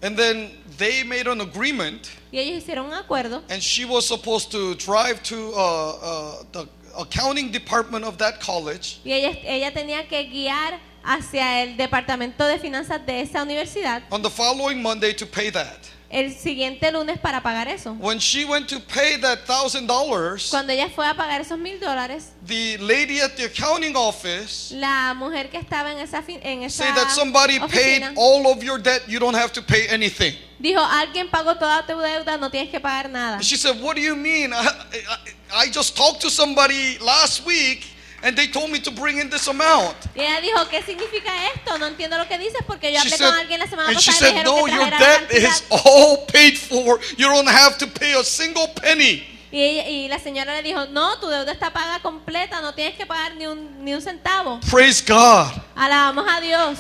[0.03, 4.51] And then they made an agreement, Y ellos hicieron un acuerdo and she was supposed
[4.51, 6.67] to drive to uh, uh, the
[6.99, 12.59] accounting department of that college y ella, ella tenía que guiar hacia el departamento de
[12.59, 15.79] finanzas de esa universidad on the following Monday to pay that.
[16.11, 17.93] El siguiente lunes para pagar eso.
[18.01, 21.79] When she went to pay that thousand dollars, Cuando ella fue a pagar esos mil
[21.79, 26.85] dólares, the lady at the accounting office la mujer que estaba en esa, en esa
[26.85, 29.03] said that somebody paid oficina all of your debt.
[29.09, 30.35] You don't have to pay anything.
[30.59, 33.41] dijo, alguien pagó toda tu deuda, no tienes que pagar nada.
[33.43, 34.53] She said, "What do you mean?
[34.53, 37.87] I, I, I just talked to somebody last week,
[38.23, 41.79] and they told me to bring in this amount." Y ella dijo, ¿qué significa esto?
[41.79, 44.11] No entiendo lo que dices porque yo hablé said, con alguien la semana and she
[44.13, 47.01] pasada y me said, dijeron "No, que your debt is all paid for.
[47.17, 51.19] You don't have to pay a single penny." Y, y la señora le dijo, no,
[51.19, 54.61] tu deuda está paga completa, no tienes que pagar ni un, ni un centavo.
[54.71, 55.51] Praise God.
[55.75, 56.79] Alabamos a Dios,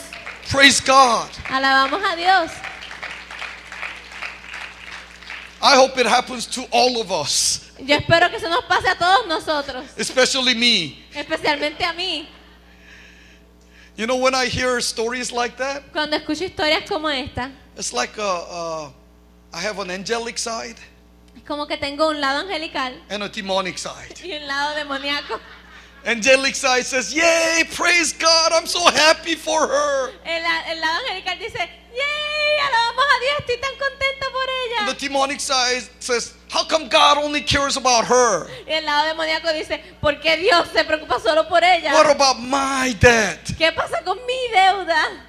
[0.52, 1.26] Praise God.
[1.48, 2.52] alabamos a Dios.
[5.62, 8.94] I hope it happens to all of us, Yo espero que eso nos pase a
[8.96, 11.04] todos nosotros, especially me.
[11.14, 12.26] especialmente a mí.
[13.96, 18.16] You know, when I hear stories like that, Cuando escucho historias como esta, it's like
[18.18, 18.90] uh, uh,
[19.52, 20.76] I have an angelic side
[21.36, 24.14] es como que tengo un lado angelical and a demonic side.
[24.24, 25.38] y un lado demoníaco.
[26.04, 30.10] Angelic side says, Yay, praise God, I'm so happy for her.
[30.24, 30.42] El,
[30.72, 31.58] el lado angelical dice,
[31.92, 32.30] ¡Yay!
[32.60, 34.40] Alabamos a Dios, estoy tan contenta por
[34.80, 38.46] And the demonic side says, How come God only cares about her?
[38.66, 41.92] Y el lado demoníaco dice, ¿por qué Dios se preocupa solo por ella?
[41.92, 43.54] What about my debt?
[43.58, 45.20] ¿Qué pasa con mi deuda?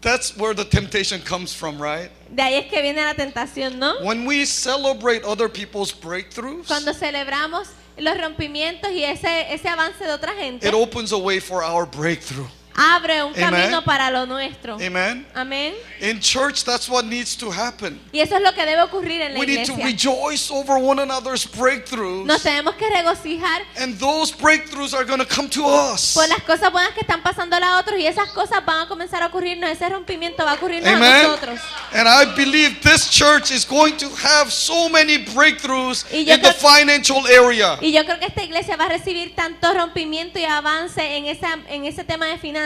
[0.00, 2.10] That's where the temptation comes from, right?
[2.30, 4.02] De ahí es que viene la tentación, ¿no?
[4.02, 10.12] When we celebrate other people's breakthroughs, Cuando celebramos los rompimientos y ese, ese avance de
[10.12, 12.48] otra gente, it opens a way for our breakthrough.
[12.76, 13.50] Abre un Amen.
[13.50, 14.74] camino para lo nuestro.
[14.74, 15.26] Amen.
[15.34, 15.74] Amén.
[16.00, 18.00] In church, that's what needs to happen.
[18.12, 19.84] Y eso es lo que debe ocurrir en la We need to iglesia.
[19.84, 25.26] rejoice over one another's Nos breakthroughs, tenemos que regocijar and those breakthroughs are going to
[25.26, 26.14] come to us.
[26.14, 29.22] por las cosas buenas que están pasando a otros y esas cosas van a comenzar
[29.22, 31.60] a ocurrirnos, ese rompimiento va a ocurrirnos a nosotros.
[31.92, 37.26] And I believe this church is going to have so many breakthroughs in the financial
[37.28, 37.78] area.
[37.80, 41.58] Y yo creo que esta iglesia va a recibir tanto rompimiento y avance en, esa,
[41.68, 42.63] en ese tema de finanzas.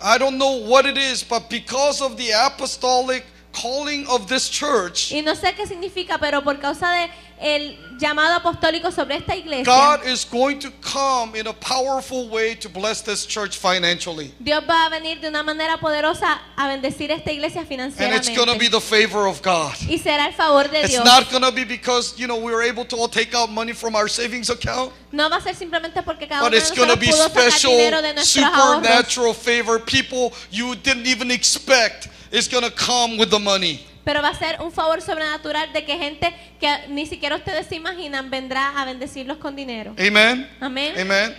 [0.00, 5.12] I don't know what it is, but because of the apostolic calling of this church,
[5.12, 9.64] Y no sé qué significa, pero por causa de el llamado apostólico sobre esta iglesia,
[9.64, 14.32] God is going to come in a powerful way to bless this church financially.
[14.42, 18.48] Dios va a venir de una manera poderosa a bendecir esta iglesia And it's going
[18.48, 18.70] to be financieramente.
[18.70, 19.74] the favor of God.
[19.88, 21.04] Y será el favor de It's Dios.
[21.04, 23.72] not going to be because, you know, we were able to all take out money
[23.72, 26.70] from our savings account, No va a ser simplemente porque cada but uno de it's
[26.70, 28.76] going to nosotros be pudo sacar special, dinero de nuestros ahorros.
[28.82, 29.78] supernatural favor.
[29.78, 33.86] People you didn't even expect is going to come with the money.
[34.06, 37.74] Pero va a ser un favor sobrenatural de que gente que ni siquiera ustedes se
[37.74, 39.96] imaginan vendrá a bendecirlos con dinero.
[39.98, 40.48] Amen.
[40.60, 40.94] Amén.
[40.96, 41.34] Amen.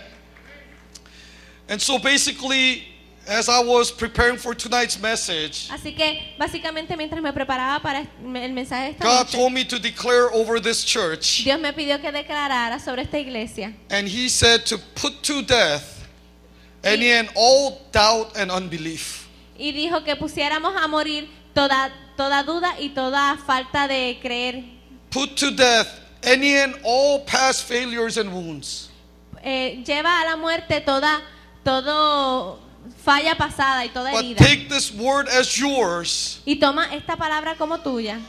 [1.70, 2.84] And so basically,
[3.26, 8.52] as I was preparing for tonight's message, Así que básicamente mientras me preparaba para el
[8.52, 11.98] mensaje de esta God noche, told me to declare over this church, Dios me pidió
[12.02, 16.06] que declarara sobre esta iglesia and He said to put to death
[16.84, 19.26] any and all doubt and unbelief.
[19.58, 21.28] y dijo que pusiéramos a morir
[21.58, 24.64] toda, toda duda y toda falta de creer.
[25.10, 25.88] Put to death
[26.22, 28.90] any and all past failures and wounds.
[29.42, 31.20] Eh, lleva a la muerte toda
[31.64, 32.60] todo
[33.04, 34.36] falla pasada y toda But herida.
[34.38, 38.20] take this word as yours, Y toma esta palabra como tuya,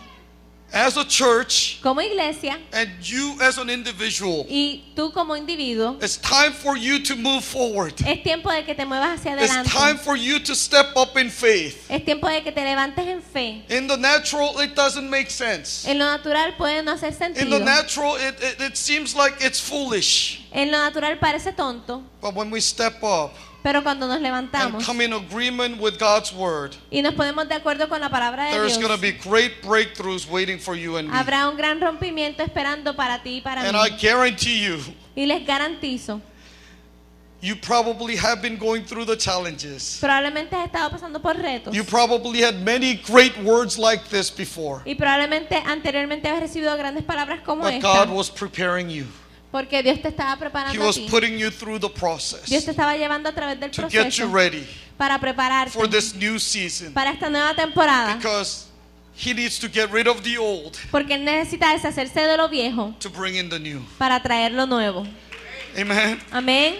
[0.73, 4.45] as a church, como iglesia and you as an individual.
[4.49, 6.01] y tú como individuo.
[6.01, 7.93] It's time for you to move forward.
[8.05, 11.29] Es tiempo de que te muevas hacia It's time for you to step up in
[11.29, 11.89] faith.
[11.89, 13.63] Es tiempo de que te levantes en fe.
[13.69, 15.87] In the natural, it doesn't make sense.
[15.87, 19.59] En lo natural puede no hacer In the natural, it, it, it seems like it's
[19.59, 20.47] foolish.
[20.51, 24.85] En lo natural parece tonto, But when we step up pero cuando nos and levantamos
[24.85, 28.51] come in agreement with God's word, y nos ponemos de acuerdo con la palabra de
[28.51, 31.13] there's Dios, going to be great breakthroughs waiting for you and me.
[31.17, 33.81] habrá un gran rompimiento esperando para ti y para And mí.
[33.85, 34.77] I guarantee you,
[35.15, 36.21] Y les garantizo,
[37.41, 39.97] you probably have been going through the challenges.
[40.01, 44.81] probablemente has estado pasando por retos You probably had many great words like this before.
[44.85, 49.05] y probablemente anteriormente has recibido grandes palabras como But esta, God was preparing you.
[49.51, 51.07] Porque Dios te estaba He preparando a was ti.
[51.09, 54.27] putting you through the Dios te process estaba llevando a través del to get you
[54.29, 56.93] proceso ready para prepararte for this new season.
[56.93, 58.65] para esta nueva temporada, Because
[59.21, 62.95] He needs to get rid of the old porque Él necesita deshacerse de lo viejo
[62.99, 63.81] to bring in the new.
[63.97, 65.05] para traer lo nuevo.
[65.77, 66.19] Amen.
[66.31, 66.75] Amén.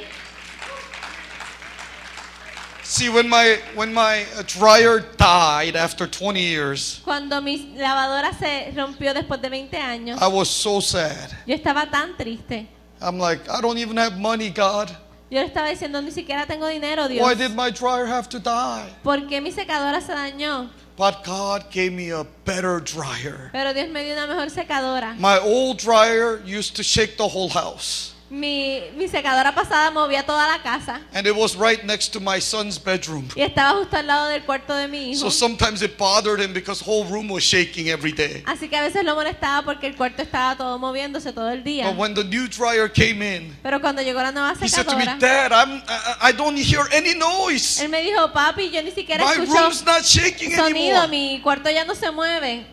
[2.89, 9.13] See, when my when my dryer died after 20 years, Cuando mi lavadora se rompió
[9.13, 11.29] después de 20 años, I was so sad.
[11.45, 12.67] yo estaba tan triste.
[12.99, 14.89] I'm like, I don't even have money, God.
[15.29, 17.21] Yo le estaba diciendo, ni siquiera tengo dinero, Dios.
[17.21, 18.89] Why did my dryer have to die?
[19.03, 20.71] ¿Por qué mi secadora se dañó?
[20.97, 23.51] But God gave me a better dryer.
[23.53, 25.15] Pero Dios me dio una mejor secadora.
[25.19, 28.15] My old dryer used to shake the whole house.
[28.31, 32.39] Mi, mi secadora pasada movía toda la casa And it was right next to my
[32.39, 33.27] son's bedroom.
[33.35, 35.19] y estaba justo al lado del cuarto de mi hijo.
[35.19, 38.43] So sometimes it bothered him because whole room was shaking every day.
[38.45, 41.87] Así que a veces lo molestaba porque el cuarto estaba todo moviéndose todo el día.
[41.89, 44.95] But when the new dryer came in, Pero cuando llegó la nueva he said to
[44.95, 47.81] me, secadora, Dad, I'm, I, I don't hear any noise.
[47.81, 51.07] él me dijo, papi, yo ni siquiera My escucho room's not shaking sonido, anymore.
[51.07, 52.63] mi cuarto ya no se mueve.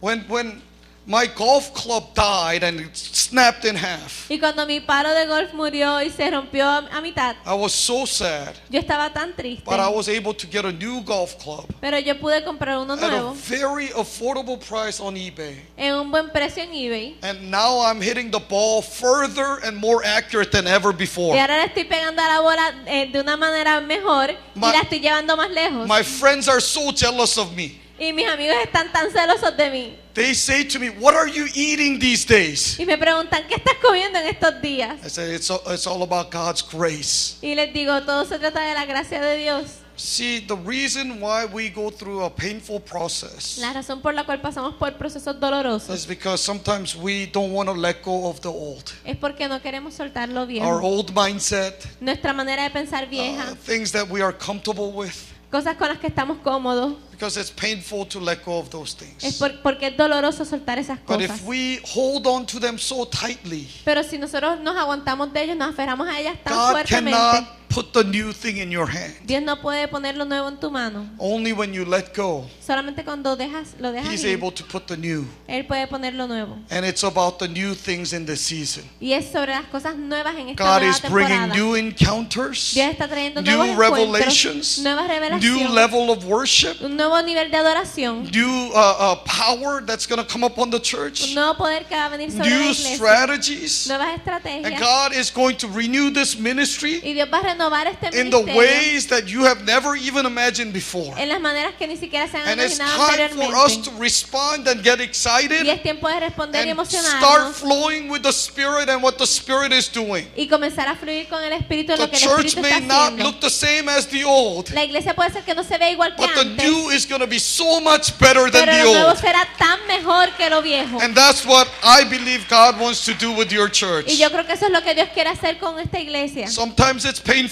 [0.00, 0.62] When, when
[1.06, 5.52] my golf club died and it snapped in half, Y cuando mi palo de golf
[5.52, 8.54] murió y se rompió a mitad, I was so sad.
[8.70, 9.64] yo estaba tan triste.
[9.64, 12.94] But I was able to get a new golf club Pero yo pude comprar uno
[12.94, 15.60] at a very affordable price on eBay.
[15.76, 17.16] en un buen precio en eBay.
[17.22, 21.34] And now I'm hitting the ball further and more accurate than ever before.
[21.34, 24.72] Y ahora le estoy pegando a la bola eh, de una manera mejor My- y
[24.72, 25.88] la estoy llevando más lejos.
[25.88, 27.81] My friends are so jealous of me.
[28.08, 29.96] Y mis amigos están tan celosos de mí.
[30.14, 32.78] They say to me, What are you eating these days?
[32.78, 34.96] Y me preguntan, ¿qué estás comiendo en estos días?
[35.04, 37.36] I say, It's, all- it's all about God's grace.
[37.40, 39.78] Y les digo, todo se trata de la gracia de Dios.
[39.94, 44.40] See, the reason why we go through a painful process La razón por la cual
[44.40, 48.48] pasamos por procesos dolorosos is because sometimes we don't want to let go of the
[48.48, 48.90] old.
[49.04, 50.80] es porque no queremos soltar lo Our viejo.
[50.82, 55.14] old mindset, Nuestra manera de pensar vieja, uh, things that we are comfortable with.
[55.52, 59.20] Cosas con las que estamos cómodos, because it's painful to let go of those es
[59.20, 59.36] things.
[59.38, 61.38] por- porque es doloroso soltar esas But cosas.
[61.38, 65.56] if we hold on to them so tightly, Pero si nosotros nos aguantamos de ellos,
[65.56, 69.14] nos aferramos a ellas tan God fuertemente, cannot put the new thing in your hand.
[69.26, 71.08] Dios no puede poner lo nuevo en tu mano.
[71.18, 74.86] Only when you let go, Solamente cuando dejas, lo dejas He's ir, able to put
[74.86, 75.26] the new.
[75.48, 76.58] Él puede poner lo nuevo.
[76.70, 78.84] And it's about the new things in this season.
[79.00, 81.54] Y es sobre las cosas nuevas en esta God nueva is bringing temporada.
[81.54, 85.42] new encounters, Dios está trayendo nuevos new revelations, nuevas revelaciones.
[85.42, 90.22] new level of worship, un nuevo nivel de adoración, new uh, uh, power that's going
[90.22, 92.70] to come upon the un church, nuevo poder que va a venir sobre la new
[92.70, 93.86] iglesia, strategies.
[93.88, 94.72] nuevas estrategias.
[94.72, 94.78] And.
[94.78, 98.38] God is going to renew this ministry Y Dios va a renovar este in the
[98.38, 101.14] ways that you have never even imagined before.
[101.18, 103.90] en las maneras que ni siquiera se han And it's imaginado time for us to
[103.98, 108.32] respond and get Y excited es tiempo de responder y and start flowing with the
[108.32, 110.26] Spirit and what the Spirit is doing.
[110.36, 113.10] y comenzar a fluir con el Espíritu en lo que el church Espíritu may está
[113.10, 115.90] not look the same as the old, La iglesia puede ser que no se vea
[115.90, 118.82] igual que but the new is going to be so much better than the old.
[118.82, 120.98] pero the lo nuevo será tan mejor que lo viejo.
[121.00, 124.06] And that's what I believe God wants to do with your church.
[124.08, 126.48] Y yo creo que eso es lo que Dios quiere hacer con esta iglesia.
[126.48, 127.42] Sometimes it's painful,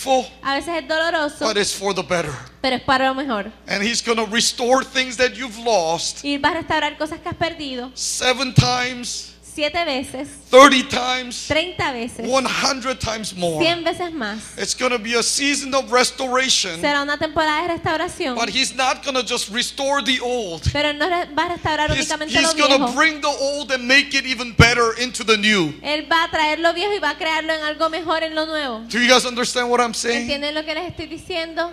[0.43, 2.33] A veces es doloroso, but it's for the better.
[2.61, 3.51] pero es para lo mejor.
[3.67, 7.29] And He's going to restore things that you've lost Y vas a restaurar cosas que
[7.29, 13.59] has perdido seven times, siete veces, 30 times, 30 veces, 100 times more.
[13.65, 14.57] 100 veces más.
[14.57, 18.75] It's going to be a season of restoration, Será una temporada de restauración, but He's
[18.75, 20.63] not going to just restore the old.
[20.73, 23.87] pero no va a restaurar He's, únicamente lo he's going to bring the old and
[23.87, 25.73] make it even better into the new.
[25.83, 28.47] Él va a traer lo viejo y va a crearlo en algo mejor en lo
[28.47, 28.81] nuevo.
[28.89, 30.23] Do you guys understand what I'm saying?
[30.23, 31.73] ¿Entienden lo que les estoy diciendo?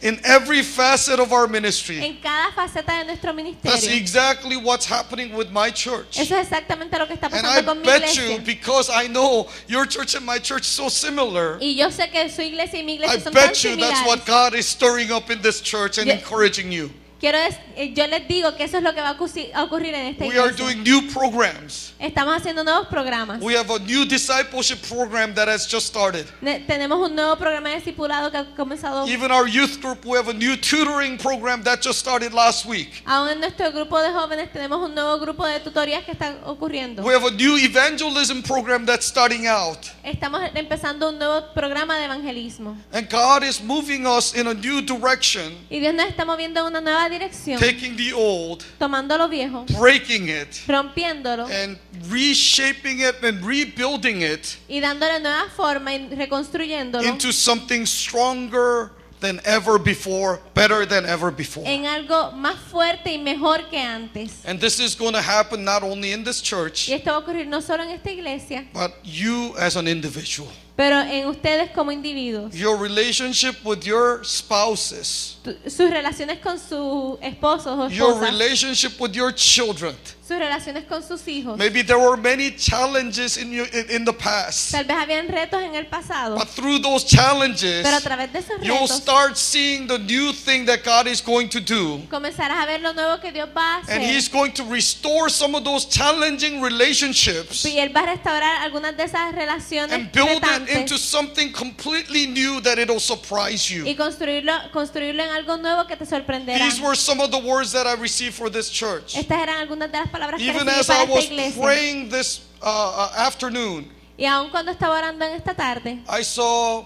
[0.00, 3.72] In every facet of our ministry, En cada faceta de nuestro ministerio.
[3.72, 6.18] that's exactly what's happening with my church.
[6.20, 9.08] Eso es exactamente lo que está And I pasando con mi bet you, because I
[9.08, 12.82] know your church and my church so similar, Y yo sé que su iglesia y
[12.84, 14.24] mi I iglesia son tan bet you that's what.
[14.24, 16.90] God is stirring up in this church and Ye- encouraging you.
[17.20, 17.36] Quiero
[17.74, 20.06] eh, yo les digo que eso es lo que va a ocurri- a ocurrir en
[20.06, 20.64] esta We are iglesia.
[20.64, 21.92] doing new programs.
[21.98, 23.40] Estamos haciendo nuevos programas.
[23.42, 26.26] We have a new discipleship program that has just started.
[26.40, 29.08] Ne- tenemos un nuevo programa de discipulado que ha comenzado.
[29.08, 33.02] Even our youth group, we have a new tutoring program that just started last week.
[33.04, 37.02] Aún en nuestro grupo de jóvenes tenemos un nuevo grupo de tutorías que está ocurriendo.
[37.02, 39.90] We have a new evangelism program that's starting out.
[40.04, 42.76] Estamos empezando un nuevo programa de evangelismo.
[42.92, 46.66] And God is moving us in a new direction, Y Dios nos está moviendo en
[46.66, 51.78] una nueva dirección, taking the old, tomando lo viejo, breaking it, rompiéndolo and
[52.10, 58.90] reshaping it and rebuilding it y dándole nueva forma y reconstruyéndolo into something stronger
[59.20, 61.66] than ever before, better than ever before.
[61.66, 64.44] en algo más fuerte y mejor que antes.
[64.44, 67.20] And this is going to happen not only in this church, Y esto va a
[67.20, 70.48] ocurrir no solo en esta iglesia, but you as an individual.
[70.78, 72.54] Pero en ustedes como individuos.
[72.54, 79.12] Your relationship with your spouses, Tu- Sus relaciones con sus esposos o your relationship with
[79.12, 79.96] your children.
[80.22, 81.56] sus relaciones con sus hijos.
[81.56, 85.62] Maybe there were many challenges in, your, in, in the past, Tal vez habían retos
[85.62, 89.36] en el pasado, but through those challenges, pero a través de esos you'll retos start
[89.38, 91.98] seeing the new thing that God is going to do.
[92.10, 94.32] comenzarás a ver lo nuevo que Dios va a And He's hacer.
[94.32, 99.04] going to restore some of those challenging relationships Y Él va a restaurar algunas de
[99.04, 103.96] esas relaciones and build into something completely new that it'll surprise y you.
[103.96, 106.58] construirlo, construirlo en algo nuevo que te sorprenderá.
[106.58, 109.14] These were some of the words that I received for this church.
[109.14, 113.12] Estas eran algunas de las palabras que Even as I was praying this uh, uh,
[113.16, 116.84] afternoon, Y aun cuando estaba orando en esta tarde, I saw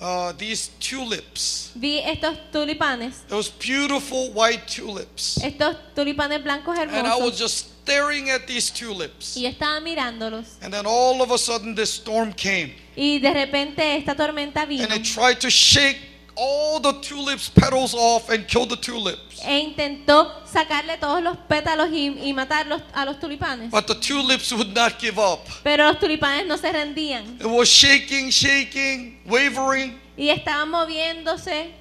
[0.00, 1.72] uh, these tulips.
[1.74, 5.38] vi estos tulipanes, Those beautiful white tulips.
[5.42, 9.36] estos tulipanes blancos And I was just staring at these tulips.
[9.36, 10.56] Y estaba mirándolos.
[10.62, 12.74] And then all of a sudden, this storm came.
[12.96, 15.96] Y de repente esta tormenta vino And it tried to shake
[16.36, 19.40] all the tulips' petals off and kill the tulips.
[19.44, 23.70] e intentó sacarle todos los pétalos y, y matarlos a los tulipanes.
[23.70, 25.40] But the tulips would not give up.
[25.64, 29.98] Pero los tulipanes no se rendían It was shaking, shaking, wavering.
[30.16, 31.72] y estaban moviéndose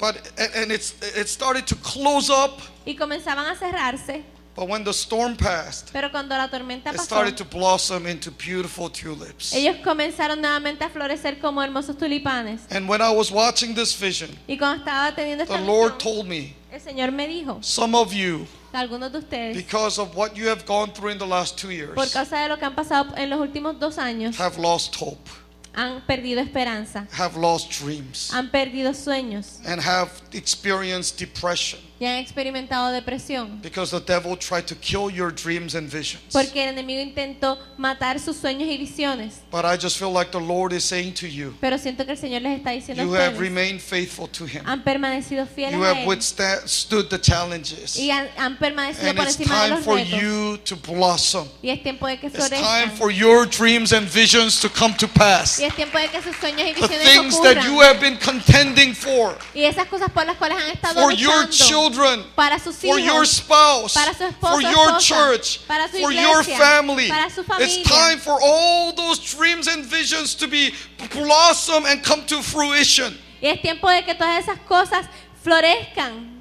[0.00, 2.60] But and and it's it started to close up.
[2.86, 4.22] y comenzaban a cerrarse.
[4.58, 8.32] But when the storm passed, Pero cuando la tormenta it pasó, started to blossom into
[8.32, 9.52] beautiful tulips.
[9.52, 12.62] ellos comenzaron nuevamente a florecer como hermosos tulipanes.
[12.68, 15.98] And when I was watching this vision, Y cuando estaba teniendo esta the Lord visión,
[15.98, 20.34] told me, el Señor me dijo, some of you, algunos de ustedes, because of what
[20.34, 22.74] you have gone through in the last two years, por causa de lo que han
[22.74, 25.30] pasado en los últimos dos años, have lost hope,
[25.72, 31.78] han perdido esperanza, have lost dreams, han perdido sueños and have experienced depression.
[32.00, 33.60] Y han experimentado depresión.
[33.62, 36.22] because the devil tried to kill your dreams and visions.
[36.32, 39.40] Porque el enemigo intentó matar sus sueños y visiones.
[39.50, 42.18] But I just feel like the Lord is saying to you, Pero siento que el
[42.18, 44.62] Señor les está diciendo a you have ustedes, remained faithful to Him.
[44.64, 47.96] han permanecido fieles You a have Él withstood the challenges.
[47.96, 50.20] y han, han permanecido And por it's encima de time los for retos.
[50.20, 51.48] you to blossom.
[51.62, 52.96] Y es tiempo de que It's time florezcan.
[52.96, 55.58] for your dreams and visions to come to pass.
[55.58, 58.16] Y es tiempo de que sus sueños y The visiones things that you have been
[58.18, 62.58] contending for, Y esas cosas por las cuales han estado for your luchando children, para
[62.58, 66.42] sus for your spouse, para su esposo, for your esposa, church, para su for your
[66.42, 67.08] family.
[67.08, 70.72] para su It's time for all those dreams and visions to be
[71.12, 73.16] blossom and come to fruition.
[73.40, 75.06] Y es tiempo de que todas esas cosas
[75.42, 76.40] florezcan.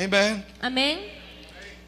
[0.00, 0.44] Amen.
[0.62, 0.98] Amén.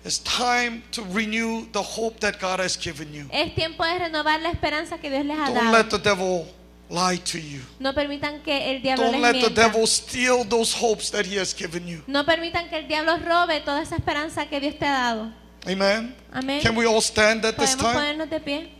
[0.04, 3.28] It's time to renew the hope that God has given you.
[3.32, 6.46] Es tiempo de renovar la esperanza que Dios les ha Don't let the devil
[6.90, 7.60] lie to you.
[7.78, 11.54] No permitan que el diablo Don't let the devil steal those hopes that he has
[11.54, 12.02] given you.
[12.06, 15.32] No permitan que el diablo robe toda esa esperanza que Dios te ha dado.
[15.66, 16.14] Amen.
[16.32, 16.60] Amén.
[16.62, 17.94] Can we all stand at this time?
[17.94, 18.70] ponernos de pie.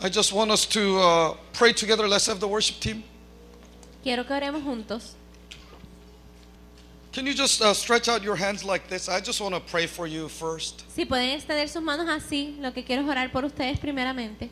[0.00, 2.06] I just want us to uh, pray together.
[2.06, 3.02] Let's have the worship team.
[4.04, 5.14] Quiero que oremos juntos.
[7.12, 9.08] Can you just uh, stretch out your hands like this?
[9.08, 10.84] I just want to pray for you first.
[10.94, 14.50] Si pueden extender sus manos así, lo que quiero es orar por ustedes primeramente.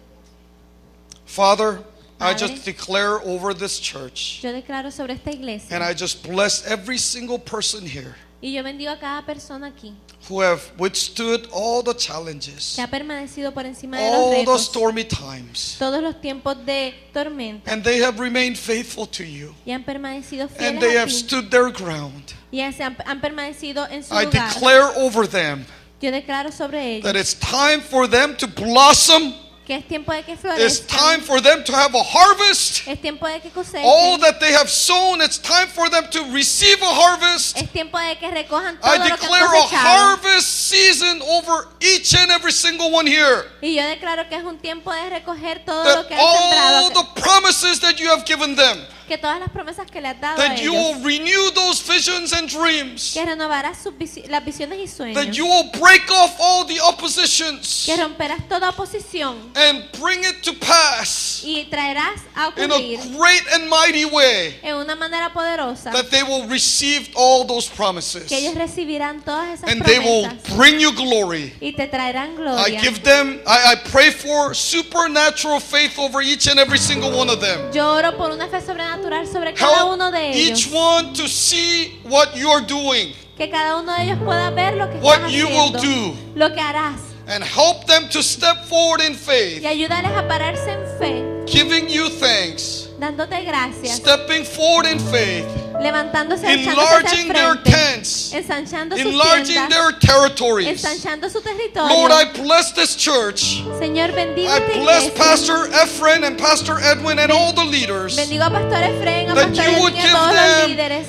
[1.26, 1.82] Father,
[2.18, 5.74] I just declare over this church Yo declaro sobre esta iglesia.
[5.74, 9.94] and I just bless every single person here y yo bendigo a cada persona aquí
[10.28, 14.36] who have withstood all the challenges, que ha permanecido por encima de los all the
[14.44, 19.54] retos, stormy times, todos los tiempos de tormenta and they have remained faithful to you
[19.64, 22.32] y han permanecido and fieles they a have ti stood their ground.
[22.50, 22.74] y han,
[23.06, 24.52] han permanecido en su I lugar.
[24.54, 25.64] declare over them
[26.00, 29.32] Yo declaro sobre ellos that it's time for them to blossom.
[29.66, 32.86] Que es tiempo de que It's time for them to have a harvest.
[32.86, 36.22] es tiempo de que cosechen, All that they have sown, it's time for them to
[36.32, 37.56] receive a harvest.
[37.56, 41.66] es tiempo de que recojan todo I lo que han declare a harvest season over
[41.80, 43.44] each and every single one here.
[43.60, 46.84] Y yo declaro que es un tiempo de recoger todo That lo que han sembrado,
[46.86, 50.20] all the promises that you have given them, que todas las promesas que le has
[50.20, 54.26] dado a that you ellos, will renew those visions and dreams, que renovarás sus visi-
[54.28, 58.70] las visiones y sueños, that you will break off all the oppositions que romperás toda
[58.70, 64.04] oposición and bring it to pass y traerás a in ocurrir a great and mighty
[64.04, 64.58] way.
[64.62, 69.60] en una manera poderosa That they will receive all those promises que ellos recibirán todas
[69.60, 71.52] esas and they will promesas bring you glory.
[71.60, 72.80] y te traerán I gloria.
[72.80, 77.40] give them, I, I pray for supernatural faith over each and every single one of
[77.40, 77.72] them.
[77.72, 78.95] Yo oro por una fe sobrenatural
[79.26, 83.94] sobre cada Help uno de each one to see what you're doing que cada uno
[83.96, 86.38] de ellos pueda ver lo que What estás you will haciendo, do.
[86.38, 90.98] lo que harás and help them to step forward in y faith, a pararse en
[90.98, 95.46] fe, giving you thanks, dándote gracias, stepping forward in faith,
[95.80, 100.68] levantándose, enlarging their tents, ensanchando enlarging their territories.
[100.68, 101.88] ensanchando su territorio.
[101.88, 103.62] Lord, I bless this church.
[103.78, 105.10] Señor, bendigo I bless.
[105.10, 108.16] Pastor Ephraim and Pastor Edwin and all the leaders.
[108.16, 110.34] Bendigo a Pastor Efraín, a That Pastor you would Edwin y a give todos los
[110.34, 111.06] them líderes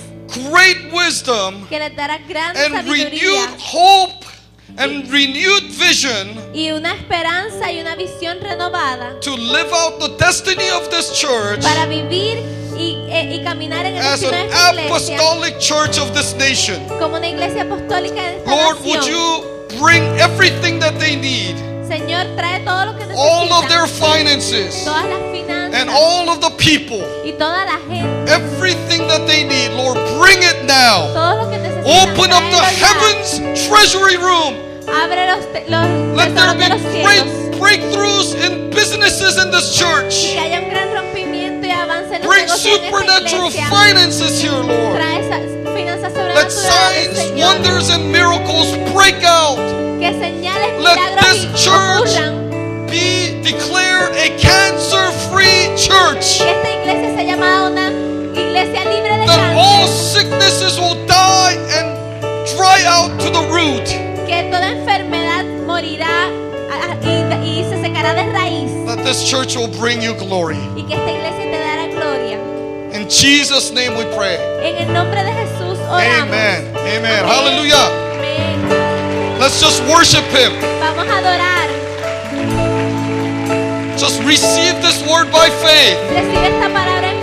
[0.52, 4.26] Great wisdom que les dará gran and sabiduría renewed hope
[4.78, 10.70] and renewed vision y una esperanza y una visión renovada to live out the destiny
[10.70, 12.38] of this church para vivir
[12.78, 16.36] y, e- y caminar en el as an de esta iglesia apostolic church of this
[16.36, 16.80] nation.
[17.00, 19.44] como una iglesia apostólica de esta Lord, would you
[19.82, 21.56] bring everything that they need,
[21.88, 26.40] Señor, trae todo lo que all of their finances, todas las finanzas and all of
[26.40, 31.08] the people, y toda la gente, everything that they need, Lord, bring it now.
[31.14, 32.12] todo lo que necesitan.
[32.12, 34.67] Open up the heavens treasury room.
[34.88, 37.60] Abre los, los Let there tesoros be de los cielos.
[37.60, 40.34] breakthroughs in businesses in this church.
[40.34, 44.64] que haya un gran rompimiento y avance en Bring negocios en esta supernatural finances here,
[44.64, 44.96] Lord.
[44.96, 49.58] Trae esas finanzas Let signs, wonders, and miracles break out.
[50.00, 52.16] Que señales, Let this church.
[52.90, 56.38] Be declared a cancer free church.
[56.40, 57.90] Que esta iglesia sea llamada una
[58.40, 61.98] iglesia libre de That all sicknesses will die and
[62.56, 64.17] dry out to the root.
[64.28, 66.28] Que toda enfermedad morirá
[66.70, 68.70] ah, y, y se secará de raíz.
[68.86, 70.58] That this church will bring you glory.
[70.76, 72.38] Y que esta iglesia te dará gloria.
[72.94, 74.38] In Jesus' name we pray.
[74.62, 76.28] En el nombre de Jesús oramos.
[76.28, 76.76] Amen.
[76.76, 77.26] Amen.
[77.26, 77.88] Hallelujah.
[78.18, 79.40] Amén.
[79.40, 80.52] Let's just worship Him.
[80.80, 81.68] Vamos a adorar.
[83.98, 87.17] Just receive this word by faith Recibe esta palabra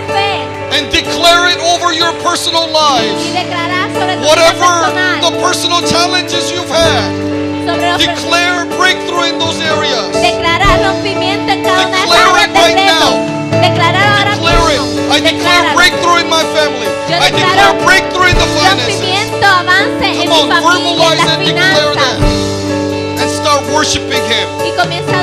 [0.75, 3.33] and declare it over your personal y lives.
[3.33, 4.73] declarar sobre tu vida Whatever
[5.21, 7.09] the personal challenges you've had,
[7.97, 10.11] declare breakthrough in those areas.
[10.21, 13.09] declarar rompimiento en cada una de Declare esas it áreas right de reto.
[13.09, 13.61] now.
[13.61, 14.81] Declarar ahora Declare it.
[14.81, 15.13] mismo.
[15.15, 16.87] I declare breakthrough in my family.
[17.09, 18.99] I declare breakthrough in the finances.
[18.99, 21.95] rompimiento, avance en Come mi on, familia, en verbalize las declare finanzas.
[21.95, 23.21] that.
[23.21, 24.47] And start worshiping Him.
[24.65, 25.15] Y comienza